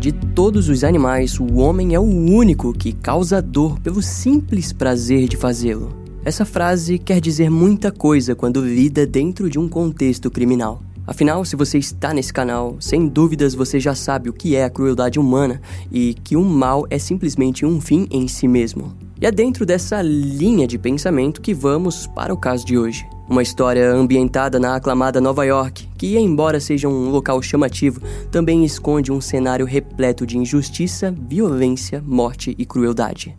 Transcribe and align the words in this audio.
De 0.00 0.12
todos 0.12 0.70
os 0.70 0.82
animais, 0.82 1.38
o 1.38 1.58
homem 1.58 1.94
é 1.94 2.00
o 2.00 2.02
único 2.02 2.72
que 2.72 2.90
causa 2.90 3.42
dor 3.42 3.78
pelo 3.80 4.00
simples 4.00 4.72
prazer 4.72 5.28
de 5.28 5.36
fazê-lo. 5.36 5.94
Essa 6.24 6.46
frase 6.46 6.98
quer 6.98 7.20
dizer 7.20 7.50
muita 7.50 7.92
coisa 7.92 8.34
quando 8.34 8.64
lida 8.64 9.06
dentro 9.06 9.50
de 9.50 9.58
um 9.58 9.68
contexto 9.68 10.30
criminal. 10.30 10.82
Afinal, 11.06 11.44
se 11.44 11.54
você 11.54 11.76
está 11.76 12.14
nesse 12.14 12.32
canal, 12.32 12.78
sem 12.80 13.06
dúvidas 13.06 13.54
você 13.54 13.78
já 13.78 13.94
sabe 13.94 14.30
o 14.30 14.32
que 14.32 14.56
é 14.56 14.64
a 14.64 14.70
crueldade 14.70 15.18
humana 15.18 15.60
e 15.92 16.14
que 16.14 16.34
o 16.34 16.42
mal 16.42 16.86
é 16.88 16.98
simplesmente 16.98 17.66
um 17.66 17.78
fim 17.78 18.08
em 18.10 18.26
si 18.26 18.48
mesmo. 18.48 18.96
E 19.20 19.26
é 19.26 19.30
dentro 19.30 19.66
dessa 19.66 20.00
linha 20.00 20.66
de 20.66 20.78
pensamento 20.78 21.42
que 21.42 21.52
vamos 21.52 22.06
para 22.06 22.32
o 22.32 22.38
caso 22.38 22.64
de 22.64 22.78
hoje. 22.78 23.06
Uma 23.28 23.42
história 23.42 23.92
ambientada 23.92 24.58
na 24.58 24.74
aclamada 24.74 25.20
Nova 25.20 25.44
York, 25.44 25.86
que, 25.98 26.16
embora 26.16 26.58
seja 26.58 26.88
um 26.88 27.10
local 27.10 27.42
chamativo, 27.42 28.00
também 28.30 28.64
esconde 28.64 29.12
um 29.12 29.20
cenário 29.20 29.66
repleto 29.66 30.26
de 30.26 30.38
injustiça, 30.38 31.14
violência, 31.28 32.02
morte 32.02 32.54
e 32.56 32.64
crueldade. 32.64 33.36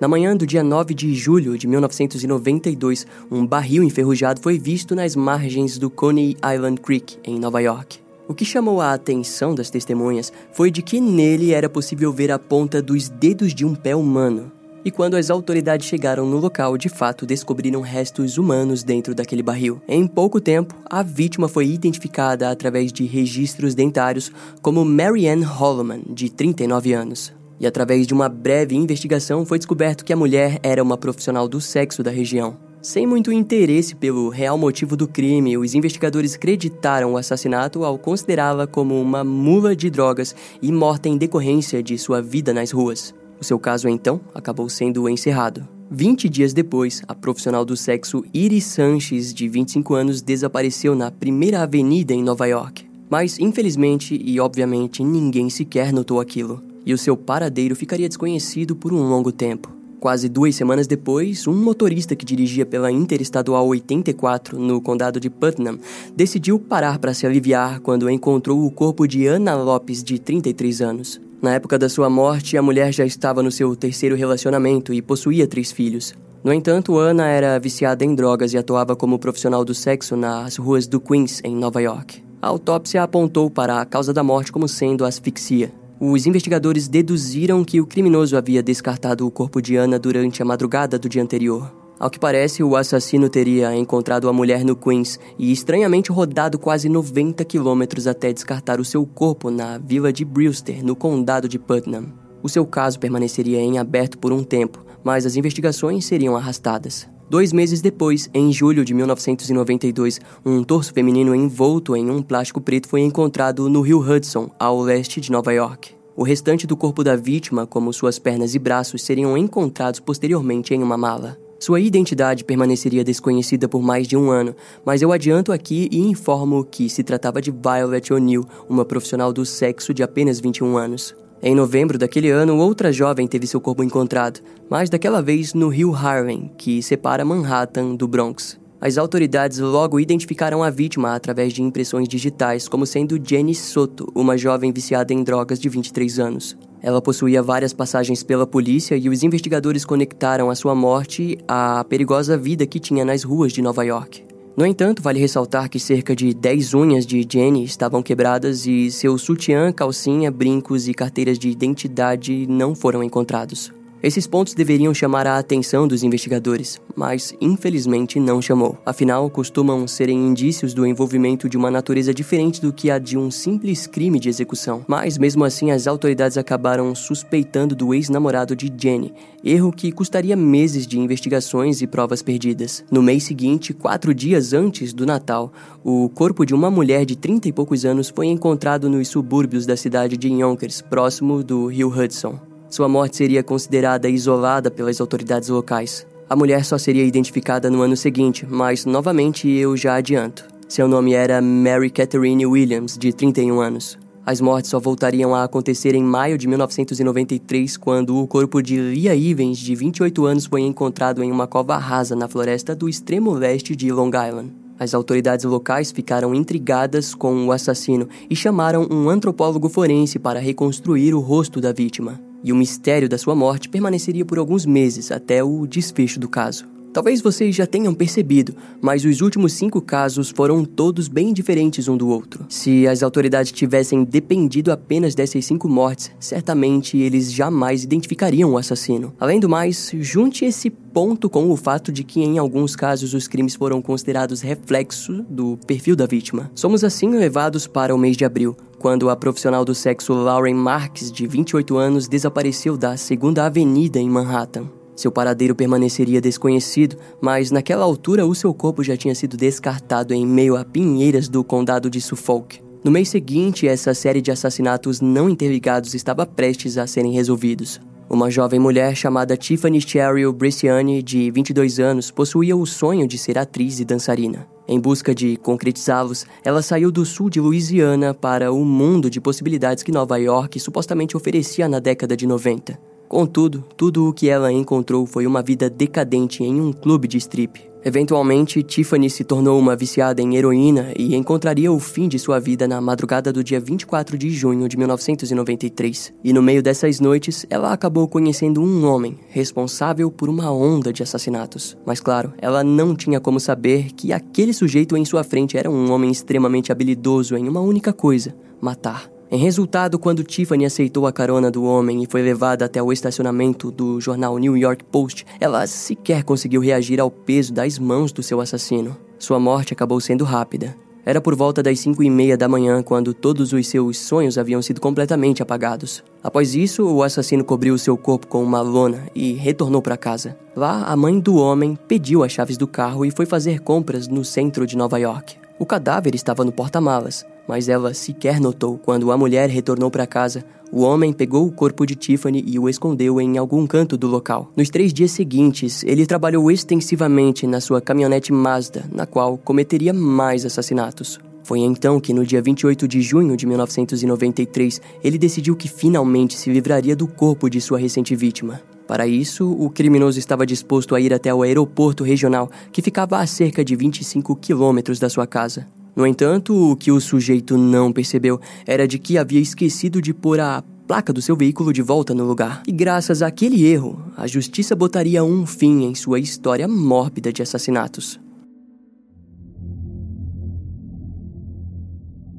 Na 0.00 0.08
manhã 0.08 0.36
do 0.36 0.44
dia 0.44 0.64
9 0.64 0.94
de 0.94 1.14
julho 1.14 1.56
de 1.56 1.68
1992, 1.68 3.06
um 3.30 3.46
barril 3.46 3.84
enferrujado 3.84 4.40
foi 4.40 4.58
visto 4.58 4.96
nas 4.96 5.14
margens 5.14 5.78
do 5.78 5.88
Coney 5.88 6.36
Island 6.44 6.80
Creek, 6.80 7.18
em 7.22 7.38
Nova 7.38 7.60
York. 7.60 8.07
O 8.28 8.34
que 8.34 8.44
chamou 8.44 8.78
a 8.82 8.92
atenção 8.92 9.54
das 9.54 9.70
testemunhas 9.70 10.30
foi 10.52 10.70
de 10.70 10.82
que 10.82 11.00
nele 11.00 11.52
era 11.52 11.66
possível 11.66 12.12
ver 12.12 12.30
a 12.30 12.38
ponta 12.38 12.82
dos 12.82 13.08
dedos 13.08 13.54
de 13.54 13.64
um 13.64 13.74
pé 13.74 13.96
humano. 13.96 14.52
E 14.84 14.90
quando 14.90 15.16
as 15.16 15.30
autoridades 15.30 15.86
chegaram 15.86 16.26
no 16.26 16.38
local, 16.38 16.76
de 16.76 16.90
fato 16.90 17.24
descobriram 17.24 17.80
restos 17.80 18.36
humanos 18.36 18.84
dentro 18.84 19.14
daquele 19.14 19.42
barril. 19.42 19.80
Em 19.88 20.06
pouco 20.06 20.42
tempo, 20.42 20.74
a 20.90 21.02
vítima 21.02 21.48
foi 21.48 21.68
identificada 21.68 22.50
através 22.50 22.92
de 22.92 23.06
registros 23.06 23.74
dentários 23.74 24.30
como 24.60 24.84
Marianne 24.84 25.42
Holloman, 25.42 26.02
de 26.10 26.30
39 26.30 26.92
anos. 26.92 27.32
E 27.58 27.66
através 27.66 28.06
de 28.06 28.12
uma 28.12 28.28
breve 28.28 28.76
investigação 28.76 29.46
foi 29.46 29.58
descoberto 29.58 30.04
que 30.04 30.12
a 30.12 30.16
mulher 30.16 30.60
era 30.62 30.82
uma 30.82 30.98
profissional 30.98 31.48
do 31.48 31.62
sexo 31.62 32.02
da 32.02 32.10
região. 32.10 32.67
Sem 32.80 33.08
muito 33.08 33.32
interesse 33.32 33.96
pelo 33.96 34.28
real 34.28 34.56
motivo 34.56 34.96
do 34.96 35.08
crime, 35.08 35.58
os 35.58 35.74
investigadores 35.74 36.36
acreditaram 36.36 37.12
o 37.12 37.16
assassinato 37.16 37.84
ao 37.84 37.98
considerá-la 37.98 38.68
como 38.68 39.00
uma 39.00 39.24
mula 39.24 39.74
de 39.74 39.90
drogas 39.90 40.34
e 40.62 40.70
morta 40.70 41.08
em 41.08 41.18
decorrência 41.18 41.82
de 41.82 41.98
sua 41.98 42.22
vida 42.22 42.54
nas 42.54 42.70
ruas. 42.70 43.12
O 43.40 43.44
seu 43.44 43.58
caso, 43.58 43.88
então, 43.88 44.20
acabou 44.32 44.68
sendo 44.68 45.08
encerrado. 45.08 45.66
20 45.90 46.28
dias 46.28 46.52
depois, 46.52 47.02
a 47.08 47.16
profissional 47.16 47.64
do 47.64 47.76
sexo 47.76 48.24
Iris 48.32 48.66
Sanches, 48.66 49.34
de 49.34 49.48
25 49.48 49.94
anos, 49.94 50.22
desapareceu 50.22 50.94
na 50.94 51.10
Primeira 51.10 51.62
Avenida 51.62 52.14
em 52.14 52.22
Nova 52.22 52.46
York. 52.46 52.88
Mas, 53.10 53.40
infelizmente 53.40 54.20
e 54.24 54.38
obviamente, 54.38 55.02
ninguém 55.02 55.50
sequer 55.50 55.92
notou 55.92 56.20
aquilo 56.20 56.62
e 56.86 56.94
o 56.94 56.98
seu 56.98 57.16
paradeiro 57.16 57.74
ficaria 57.74 58.08
desconhecido 58.08 58.76
por 58.76 58.92
um 58.92 59.08
longo 59.08 59.32
tempo. 59.32 59.77
Quase 60.00 60.28
duas 60.28 60.54
semanas 60.54 60.86
depois, 60.86 61.48
um 61.48 61.54
motorista 61.54 62.14
que 62.14 62.24
dirigia 62.24 62.64
pela 62.64 62.90
Interestadual 62.90 63.66
84 63.66 64.56
no 64.56 64.80
condado 64.80 65.18
de 65.18 65.28
Putnam 65.28 65.78
decidiu 66.14 66.56
parar 66.58 67.00
para 67.00 67.12
se 67.12 67.26
aliviar 67.26 67.80
quando 67.80 68.08
encontrou 68.08 68.64
o 68.64 68.70
corpo 68.70 69.08
de 69.08 69.26
Ana 69.26 69.56
Lopes, 69.56 70.04
de 70.04 70.20
33 70.20 70.80
anos. 70.80 71.20
Na 71.42 71.54
época 71.54 71.76
da 71.76 71.88
sua 71.88 72.08
morte, 72.08 72.56
a 72.56 72.62
mulher 72.62 72.92
já 72.92 73.04
estava 73.04 73.42
no 73.42 73.50
seu 73.50 73.74
terceiro 73.74 74.14
relacionamento 74.14 74.94
e 74.94 75.02
possuía 75.02 75.48
três 75.48 75.72
filhos. 75.72 76.14
No 76.44 76.52
entanto, 76.52 76.96
Ana 76.96 77.26
era 77.26 77.58
viciada 77.58 78.04
em 78.04 78.14
drogas 78.14 78.52
e 78.52 78.58
atuava 78.58 78.94
como 78.94 79.18
profissional 79.18 79.64
do 79.64 79.74
sexo 79.74 80.16
nas 80.16 80.56
ruas 80.56 80.86
do 80.86 81.00
Queens, 81.00 81.40
em 81.42 81.56
Nova 81.56 81.82
York. 81.82 82.22
A 82.40 82.46
autópsia 82.46 83.02
apontou 83.02 83.50
para 83.50 83.80
a 83.80 83.84
causa 83.84 84.12
da 84.12 84.22
morte 84.22 84.52
como 84.52 84.68
sendo 84.68 85.04
asfixia. 85.04 85.72
Os 86.00 86.26
investigadores 86.26 86.86
deduziram 86.86 87.64
que 87.64 87.80
o 87.80 87.86
criminoso 87.86 88.36
havia 88.36 88.62
descartado 88.62 89.26
o 89.26 89.30
corpo 89.32 89.60
de 89.60 89.74
Ana 89.74 89.98
durante 89.98 90.40
a 90.40 90.44
madrugada 90.44 90.96
do 90.96 91.08
dia 91.08 91.20
anterior. 91.20 91.74
Ao 91.98 92.08
que 92.08 92.20
parece, 92.20 92.62
o 92.62 92.76
assassino 92.76 93.28
teria 93.28 93.74
encontrado 93.74 94.28
a 94.28 94.32
mulher 94.32 94.64
no 94.64 94.76
Queens 94.76 95.18
e 95.36 95.50
estranhamente 95.50 96.12
rodado 96.12 96.56
quase 96.56 96.88
90 96.88 97.44
quilômetros 97.44 98.06
até 98.06 98.32
descartar 98.32 98.78
o 98.78 98.84
seu 98.84 99.04
corpo 99.04 99.50
na 99.50 99.78
vila 99.78 100.12
de 100.12 100.24
Brewster, 100.24 100.84
no 100.84 100.94
condado 100.94 101.48
de 101.48 101.58
Putnam. 101.58 102.12
O 102.44 102.48
seu 102.48 102.64
caso 102.64 103.00
permaneceria 103.00 103.58
em 103.58 103.78
aberto 103.78 104.18
por 104.18 104.32
um 104.32 104.44
tempo, 104.44 104.84
mas 105.02 105.26
as 105.26 105.34
investigações 105.34 106.04
seriam 106.04 106.36
arrastadas. 106.36 107.08
Dois 107.30 107.52
meses 107.52 107.82
depois, 107.82 108.30
em 108.32 108.50
julho 108.50 108.82
de 108.82 108.94
1992, 108.94 110.18
um 110.46 110.64
torso 110.64 110.94
feminino 110.94 111.34
envolto 111.34 111.94
em 111.94 112.10
um 112.10 112.22
plástico 112.22 112.58
preto 112.58 112.88
foi 112.88 113.02
encontrado 113.02 113.68
no 113.68 113.82
rio 113.82 114.00
Hudson, 114.00 114.50
ao 114.58 114.80
leste 114.80 115.20
de 115.20 115.30
Nova 115.30 115.52
York. 115.52 115.94
O 116.16 116.22
restante 116.22 116.66
do 116.66 116.74
corpo 116.74 117.04
da 117.04 117.16
vítima, 117.16 117.66
como 117.66 117.92
suas 117.92 118.18
pernas 118.18 118.54
e 118.54 118.58
braços, 118.58 119.02
seriam 119.02 119.36
encontrados 119.36 120.00
posteriormente 120.00 120.72
em 120.72 120.82
uma 120.82 120.96
mala. 120.96 121.36
Sua 121.60 121.80
identidade 121.80 122.44
permaneceria 122.44 123.04
desconhecida 123.04 123.68
por 123.68 123.82
mais 123.82 124.08
de 124.08 124.16
um 124.16 124.30
ano, 124.30 124.56
mas 124.82 125.02
eu 125.02 125.12
adianto 125.12 125.52
aqui 125.52 125.86
e 125.92 125.98
informo 125.98 126.64
que 126.64 126.88
se 126.88 127.02
tratava 127.02 127.42
de 127.42 127.50
Violet 127.50 128.10
O'Neill, 128.10 128.46
uma 128.70 128.86
profissional 128.86 129.34
do 129.34 129.44
sexo 129.44 129.92
de 129.92 130.02
apenas 130.02 130.40
21 130.40 130.78
anos. 130.78 131.14
Em 131.40 131.54
novembro 131.54 131.96
daquele 131.96 132.30
ano, 132.30 132.56
outra 132.56 132.92
jovem 132.92 133.26
teve 133.28 133.46
seu 133.46 133.60
corpo 133.60 133.84
encontrado, 133.84 134.40
mas 134.68 134.90
daquela 134.90 135.22
vez 135.22 135.54
no 135.54 135.68
rio 135.68 135.94
Harlem, 135.94 136.50
que 136.58 136.82
separa 136.82 137.24
Manhattan 137.24 137.94
do 137.94 138.08
Bronx. 138.08 138.58
As 138.80 138.98
autoridades 138.98 139.58
logo 139.58 140.00
identificaram 140.00 140.64
a 140.64 140.70
vítima 140.70 141.14
através 141.14 141.52
de 141.52 141.62
impressões 141.62 142.08
digitais 142.08 142.68
como 142.68 142.84
sendo 142.84 143.20
Jenny 143.22 143.54
Soto, 143.54 144.10
uma 144.16 144.36
jovem 144.36 144.72
viciada 144.72 145.12
em 145.12 145.22
drogas 145.22 145.60
de 145.60 145.68
23 145.68 146.18
anos. 146.18 146.56
Ela 146.82 147.00
possuía 147.00 147.42
várias 147.42 147.72
passagens 147.72 148.22
pela 148.24 148.46
polícia 148.46 148.96
e 148.96 149.08
os 149.08 149.22
investigadores 149.22 149.84
conectaram 149.84 150.50
a 150.50 150.56
sua 150.56 150.74
morte 150.74 151.38
à 151.46 151.84
perigosa 151.88 152.36
vida 152.36 152.66
que 152.66 152.80
tinha 152.80 153.04
nas 153.04 153.22
ruas 153.22 153.52
de 153.52 153.62
Nova 153.62 153.84
York. 153.84 154.27
No 154.58 154.66
entanto, 154.66 155.00
vale 155.00 155.20
ressaltar 155.20 155.68
que 155.68 155.78
cerca 155.78 156.16
de 156.16 156.34
10 156.34 156.74
unhas 156.74 157.06
de 157.06 157.24
Jenny 157.30 157.62
estavam 157.62 158.02
quebradas 158.02 158.66
e 158.66 158.90
seu 158.90 159.16
sutiã, 159.16 159.70
calcinha, 159.70 160.32
brincos 160.32 160.88
e 160.88 160.94
carteiras 160.94 161.38
de 161.38 161.48
identidade 161.48 162.44
não 162.48 162.74
foram 162.74 163.00
encontrados. 163.04 163.72
Esses 164.00 164.28
pontos 164.28 164.54
deveriam 164.54 164.94
chamar 164.94 165.26
a 165.26 165.38
atenção 165.38 165.88
dos 165.88 166.04
investigadores, 166.04 166.80
mas 166.94 167.34
infelizmente 167.40 168.20
não 168.20 168.40
chamou. 168.40 168.78
Afinal, 168.86 169.28
costumam 169.28 169.88
serem 169.88 170.24
indícios 170.24 170.72
do 170.72 170.86
envolvimento 170.86 171.48
de 171.48 171.56
uma 171.56 171.68
natureza 171.68 172.14
diferente 172.14 172.60
do 172.60 172.72
que 172.72 172.92
a 172.92 172.98
de 172.98 173.18
um 173.18 173.28
simples 173.28 173.88
crime 173.88 174.20
de 174.20 174.28
execução. 174.28 174.84
Mas 174.86 175.18
mesmo 175.18 175.44
assim, 175.44 175.72
as 175.72 175.88
autoridades 175.88 176.38
acabaram 176.38 176.94
suspeitando 176.94 177.74
do 177.74 177.92
ex-namorado 177.92 178.54
de 178.54 178.72
Jenny, 178.74 179.12
erro 179.42 179.72
que 179.72 179.90
custaria 179.90 180.36
meses 180.36 180.86
de 180.86 180.96
investigações 180.96 181.82
e 181.82 181.86
provas 181.88 182.22
perdidas. 182.22 182.84
No 182.92 183.02
mês 183.02 183.24
seguinte, 183.24 183.74
quatro 183.74 184.14
dias 184.14 184.52
antes 184.52 184.92
do 184.92 185.04
Natal, 185.04 185.52
o 185.82 186.08
corpo 186.08 186.46
de 186.46 186.54
uma 186.54 186.70
mulher 186.70 187.04
de 187.04 187.16
30 187.16 187.48
e 187.48 187.52
poucos 187.52 187.84
anos 187.84 188.12
foi 188.14 188.26
encontrado 188.26 188.88
nos 188.88 189.08
subúrbios 189.08 189.66
da 189.66 189.76
cidade 189.76 190.16
de 190.16 190.28
Yonkers, 190.28 190.82
próximo 190.82 191.42
do 191.42 191.66
rio 191.66 191.88
Hudson. 191.88 192.47
Sua 192.70 192.86
morte 192.86 193.16
seria 193.16 193.42
considerada 193.42 194.10
isolada 194.10 194.70
pelas 194.70 195.00
autoridades 195.00 195.48
locais. 195.48 196.06
A 196.28 196.36
mulher 196.36 196.64
só 196.66 196.76
seria 196.76 197.04
identificada 197.04 197.70
no 197.70 197.80
ano 197.80 197.96
seguinte, 197.96 198.46
mas 198.48 198.84
novamente 198.84 199.48
eu 199.48 199.74
já 199.74 199.94
adianto. 199.94 200.46
Seu 200.68 200.86
nome 200.86 201.14
era 201.14 201.40
Mary 201.40 201.88
Catherine 201.88 202.44
Williams, 202.44 202.98
de 202.98 203.10
31 203.10 203.58
anos. 203.58 203.98
As 204.26 204.42
mortes 204.42 204.70
só 204.70 204.78
voltariam 204.78 205.34
a 205.34 205.44
acontecer 205.44 205.94
em 205.94 206.02
maio 206.02 206.36
de 206.36 206.46
1993, 206.46 207.78
quando 207.78 208.18
o 208.18 208.26
corpo 208.26 208.60
de 208.60 208.78
Leah 208.78 209.16
Evans, 209.16 209.56
de 209.56 209.74
28 209.74 210.26
anos, 210.26 210.44
foi 210.44 210.60
encontrado 210.60 211.24
em 211.24 211.32
uma 211.32 211.46
cova 211.46 211.78
rasa 211.78 212.14
na 212.14 212.28
floresta 212.28 212.76
do 212.76 212.86
extremo 212.86 213.32
leste 213.32 213.74
de 213.74 213.90
Long 213.90 214.10
Island. 214.10 214.52
As 214.78 214.92
autoridades 214.92 215.46
locais 215.46 215.90
ficaram 215.90 216.34
intrigadas 216.34 217.14
com 217.14 217.46
o 217.46 217.50
assassino 217.50 218.06
e 218.28 218.36
chamaram 218.36 218.86
um 218.90 219.08
antropólogo 219.08 219.70
forense 219.70 220.18
para 220.18 220.38
reconstruir 220.38 221.14
o 221.14 221.20
rosto 221.20 221.62
da 221.62 221.72
vítima 221.72 222.27
e 222.42 222.52
o 222.52 222.56
mistério 222.56 223.08
da 223.08 223.18
sua 223.18 223.34
morte 223.34 223.68
permaneceria 223.68 224.24
por 224.24 224.38
alguns 224.38 224.64
meses 224.64 225.10
até 225.10 225.42
o 225.42 225.66
desfecho 225.66 226.20
do 226.20 226.28
caso. 226.28 226.66
Talvez 226.92 227.20
vocês 227.20 227.54
já 227.54 227.66
tenham 227.66 227.94
percebido, 227.94 228.54
mas 228.80 229.04
os 229.04 229.20
últimos 229.20 229.52
cinco 229.52 229.80
casos 229.80 230.30
foram 230.30 230.64
todos 230.64 231.06
bem 231.06 231.32
diferentes 231.32 231.86
um 231.86 231.96
do 231.96 232.08
outro. 232.08 232.46
Se 232.48 232.86
as 232.86 233.02
autoridades 233.02 233.52
tivessem 233.52 234.04
dependido 234.04 234.72
apenas 234.72 235.14
dessas 235.14 235.44
cinco 235.44 235.68
mortes, 235.68 236.10
certamente 236.18 236.96
eles 236.96 237.32
jamais 237.32 237.84
identificariam 237.84 238.52
o 238.52 238.58
assassino. 238.58 239.12
Além 239.20 239.38
do 239.38 239.48
mais, 239.48 239.92
junte 240.00 240.44
esse 240.44 240.70
ponto 240.70 241.28
com 241.28 241.50
o 241.50 241.56
fato 241.56 241.92
de 241.92 242.02
que, 242.02 242.20
em 242.20 242.38
alguns 242.38 242.74
casos, 242.74 243.12
os 243.14 243.28
crimes 243.28 243.54
foram 243.54 243.82
considerados 243.82 244.40
reflexo 244.40 245.24
do 245.28 245.58
perfil 245.66 245.94
da 245.94 246.06
vítima. 246.06 246.50
Somos 246.54 246.82
assim 246.82 247.10
levados 247.10 247.66
para 247.66 247.94
o 247.94 247.98
mês 247.98 248.16
de 248.16 248.24
abril, 248.24 248.56
quando 248.78 249.10
a 249.10 249.16
profissional 249.16 249.64
do 249.64 249.74
sexo 249.74 250.14
Lauren 250.14 250.54
Marks, 250.54 251.12
de 251.12 251.26
28 251.26 251.76
anos, 251.76 252.08
desapareceu 252.08 252.76
da 252.76 252.96
Segunda 252.96 253.44
Avenida 253.44 253.98
em 253.98 254.08
Manhattan. 254.08 254.77
Seu 254.98 255.12
paradeiro 255.12 255.54
permaneceria 255.54 256.20
desconhecido, 256.20 256.96
mas 257.20 257.52
naquela 257.52 257.84
altura 257.84 258.26
o 258.26 258.34
seu 258.34 258.52
corpo 258.52 258.82
já 258.82 258.96
tinha 258.96 259.14
sido 259.14 259.36
descartado 259.36 260.12
em 260.12 260.26
meio 260.26 260.56
a 260.56 260.64
pinheiras 260.64 261.28
do 261.28 261.44
condado 261.44 261.88
de 261.88 262.00
Suffolk. 262.00 262.60
No 262.82 262.90
mês 262.90 263.08
seguinte, 263.08 263.68
essa 263.68 263.94
série 263.94 264.20
de 264.20 264.32
assassinatos 264.32 265.00
não 265.00 265.28
interligados 265.28 265.94
estava 265.94 266.26
prestes 266.26 266.76
a 266.76 266.84
serem 266.84 267.12
resolvidos. 267.12 267.80
Uma 268.10 268.28
jovem 268.28 268.58
mulher 268.58 268.96
chamada 268.96 269.36
Tiffany 269.36 269.80
Cheryl 269.80 270.32
Bresciani, 270.32 271.00
de 271.00 271.30
22 271.30 271.78
anos, 271.78 272.10
possuía 272.10 272.56
o 272.56 272.66
sonho 272.66 273.06
de 273.06 273.18
ser 273.18 273.38
atriz 273.38 273.78
e 273.78 273.84
dançarina. 273.84 274.48
Em 274.66 274.80
busca 274.80 275.14
de 275.14 275.36
concretizá-los, 275.36 276.26
ela 276.44 276.60
saiu 276.60 276.90
do 276.90 277.06
sul 277.06 277.30
de 277.30 277.40
Louisiana 277.40 278.12
para 278.12 278.50
o 278.50 278.64
mundo 278.64 279.08
de 279.08 279.20
possibilidades 279.20 279.84
que 279.84 279.92
Nova 279.92 280.16
York 280.18 280.58
supostamente 280.58 281.16
oferecia 281.16 281.68
na 281.68 281.78
década 281.78 282.16
de 282.16 282.26
90. 282.26 282.87
Contudo, 283.08 283.64
tudo 283.74 284.06
o 284.06 284.12
que 284.12 284.28
ela 284.28 284.52
encontrou 284.52 285.06
foi 285.06 285.26
uma 285.26 285.40
vida 285.40 285.70
decadente 285.70 286.44
em 286.44 286.60
um 286.60 286.72
clube 286.72 287.08
de 287.08 287.16
strip. 287.16 287.68
Eventualmente, 287.82 288.62
Tiffany 288.62 289.08
se 289.08 289.24
tornou 289.24 289.58
uma 289.58 289.74
viciada 289.74 290.20
em 290.20 290.36
heroína 290.36 290.92
e 290.94 291.14
encontraria 291.14 291.72
o 291.72 291.78
fim 291.78 292.06
de 292.06 292.18
sua 292.18 292.38
vida 292.38 292.68
na 292.68 292.82
madrugada 292.82 293.32
do 293.32 293.42
dia 293.42 293.58
24 293.58 294.18
de 294.18 294.28
junho 294.28 294.68
de 294.68 294.76
1993. 294.76 296.12
E 296.22 296.32
no 296.32 296.42
meio 296.42 296.62
dessas 296.62 297.00
noites, 297.00 297.46
ela 297.48 297.72
acabou 297.72 298.06
conhecendo 298.06 298.60
um 298.60 298.84
homem 298.84 299.18
responsável 299.28 300.10
por 300.10 300.28
uma 300.28 300.52
onda 300.52 300.92
de 300.92 301.02
assassinatos. 301.02 301.78
Mas 301.86 302.00
claro, 302.00 302.34
ela 302.42 302.62
não 302.62 302.94
tinha 302.94 303.20
como 303.20 303.40
saber 303.40 303.92
que 303.92 304.12
aquele 304.12 304.52
sujeito 304.52 304.94
em 304.96 305.04
sua 305.04 305.24
frente 305.24 305.56
era 305.56 305.70
um 305.70 305.90
homem 305.90 306.10
extremamente 306.10 306.70
habilidoso 306.70 307.36
em 307.36 307.48
uma 307.48 307.60
única 307.60 307.92
coisa: 307.92 308.34
matar. 308.60 309.17
Em 309.30 309.36
resultado, 309.36 309.98
quando 309.98 310.24
Tiffany 310.24 310.64
aceitou 310.64 311.06
a 311.06 311.12
carona 311.12 311.50
do 311.50 311.62
homem 311.62 312.02
e 312.02 312.06
foi 312.10 312.22
levada 312.22 312.64
até 312.64 312.82
o 312.82 312.90
estacionamento 312.90 313.70
do 313.70 314.00
jornal 314.00 314.38
New 314.38 314.56
York 314.56 314.82
Post, 314.84 315.26
ela 315.38 315.66
sequer 315.66 316.24
conseguiu 316.24 316.62
reagir 316.62 316.98
ao 316.98 317.10
peso 317.10 317.52
das 317.52 317.78
mãos 317.78 318.10
do 318.10 318.22
seu 318.22 318.40
assassino. 318.40 318.96
Sua 319.18 319.38
morte 319.38 319.74
acabou 319.74 320.00
sendo 320.00 320.24
rápida. 320.24 320.74
Era 321.04 321.20
por 321.20 321.34
volta 321.34 321.62
das 321.62 321.78
cinco 321.78 322.02
e 322.02 322.08
meia 322.08 322.38
da 322.38 322.48
manhã 322.48 322.82
quando 322.82 323.12
todos 323.12 323.52
os 323.52 323.66
seus 323.68 323.98
sonhos 323.98 324.38
haviam 324.38 324.62
sido 324.62 324.80
completamente 324.80 325.42
apagados. 325.42 326.02
Após 326.22 326.54
isso, 326.54 326.86
o 326.86 327.02
assassino 327.02 327.44
cobriu 327.44 327.76
seu 327.76 327.98
corpo 327.98 328.26
com 328.26 328.42
uma 328.42 328.62
lona 328.62 329.08
e 329.14 329.34
retornou 329.34 329.82
para 329.82 329.98
casa. 329.98 330.38
Lá, 330.56 330.84
a 330.84 330.96
mãe 330.96 331.20
do 331.20 331.36
homem 331.36 331.78
pediu 331.86 332.24
as 332.24 332.32
chaves 332.32 332.56
do 332.56 332.66
carro 332.66 333.04
e 333.04 333.10
foi 333.10 333.26
fazer 333.26 333.60
compras 333.60 334.08
no 334.08 334.24
centro 334.24 334.66
de 334.66 334.74
Nova 334.74 334.98
York. 334.98 335.36
O 335.58 335.66
cadáver 335.66 336.14
estava 336.14 336.44
no 336.44 336.52
porta-malas, 336.52 337.26
mas 337.48 337.68
ela 337.68 337.94
sequer 337.94 338.38
notou 338.38 338.78
quando 338.78 339.10
a 339.10 339.16
mulher 339.16 339.48
retornou 339.48 339.90
para 339.90 340.06
casa. 340.06 340.44
O 340.70 340.82
homem 340.82 341.14
pegou 341.14 341.46
o 341.46 341.50
corpo 341.50 341.86
de 341.86 341.94
Tiffany 341.94 342.44
e 342.46 342.58
o 342.58 342.68
escondeu 342.68 343.18
em 343.18 343.38
algum 343.38 343.66
canto 343.66 343.96
do 343.96 344.06
local. 344.06 344.52
Nos 344.54 344.68
três 344.68 344.92
dias 344.92 345.12
seguintes, 345.12 345.82
ele 345.82 346.04
trabalhou 346.04 346.50
extensivamente 346.50 347.46
na 347.46 347.58
sua 347.58 347.80
caminhonete 347.80 348.32
Mazda, 348.32 348.84
na 348.92 349.06
qual 349.06 349.38
cometeria 349.38 349.94
mais 349.94 350.44
assassinatos. 350.44 351.18
Foi 351.42 351.60
então 351.60 351.98
que, 351.98 352.12
no 352.12 352.26
dia 352.26 352.42
28 352.42 352.86
de 352.86 353.00
junho 353.00 353.34
de 353.34 353.46
1993, 353.46 354.82
ele 355.02 355.16
decidiu 355.16 355.56
que 355.56 355.66
finalmente 355.66 356.36
se 356.36 356.50
livraria 356.50 356.94
do 356.94 357.08
corpo 357.08 357.48
de 357.48 357.58
sua 357.58 357.78
recente 357.78 358.14
vítima. 358.14 358.60
Para 358.86 359.06
isso, 359.06 359.50
o 359.50 359.70
criminoso 359.70 360.18
estava 360.18 360.44
disposto 360.44 360.94
a 360.94 361.00
ir 361.00 361.14
até 361.14 361.32
o 361.32 361.42
aeroporto 361.42 362.04
regional, 362.04 362.50
que 362.70 362.82
ficava 362.82 363.18
a 363.18 363.26
cerca 363.26 363.64
de 363.64 363.74
25 363.74 364.36
quilômetros 364.36 364.98
da 364.98 365.08
sua 365.08 365.26
casa. 365.26 365.66
No 365.98 366.06
entanto, 366.06 366.54
o 366.54 366.76
que 366.76 366.92
o 366.92 367.00
sujeito 367.00 367.58
não 367.58 367.90
percebeu 367.92 368.40
era 368.64 368.86
de 368.86 369.00
que 369.00 369.18
havia 369.18 369.40
esquecido 369.40 370.00
de 370.00 370.14
pôr 370.14 370.38
a 370.38 370.62
placa 370.86 371.12
do 371.12 371.20
seu 371.20 371.34
veículo 371.34 371.72
de 371.72 371.82
volta 371.82 372.14
no 372.14 372.24
lugar. 372.24 372.62
E 372.68 372.70
graças 372.70 373.20
àquele 373.20 373.66
erro, 373.66 374.00
a 374.16 374.24
justiça 374.28 374.76
botaria 374.76 375.24
um 375.24 375.44
fim 375.44 375.82
em 375.82 375.96
sua 375.96 376.20
história 376.20 376.68
mórbida 376.68 377.32
de 377.32 377.42
assassinatos. 377.42 378.20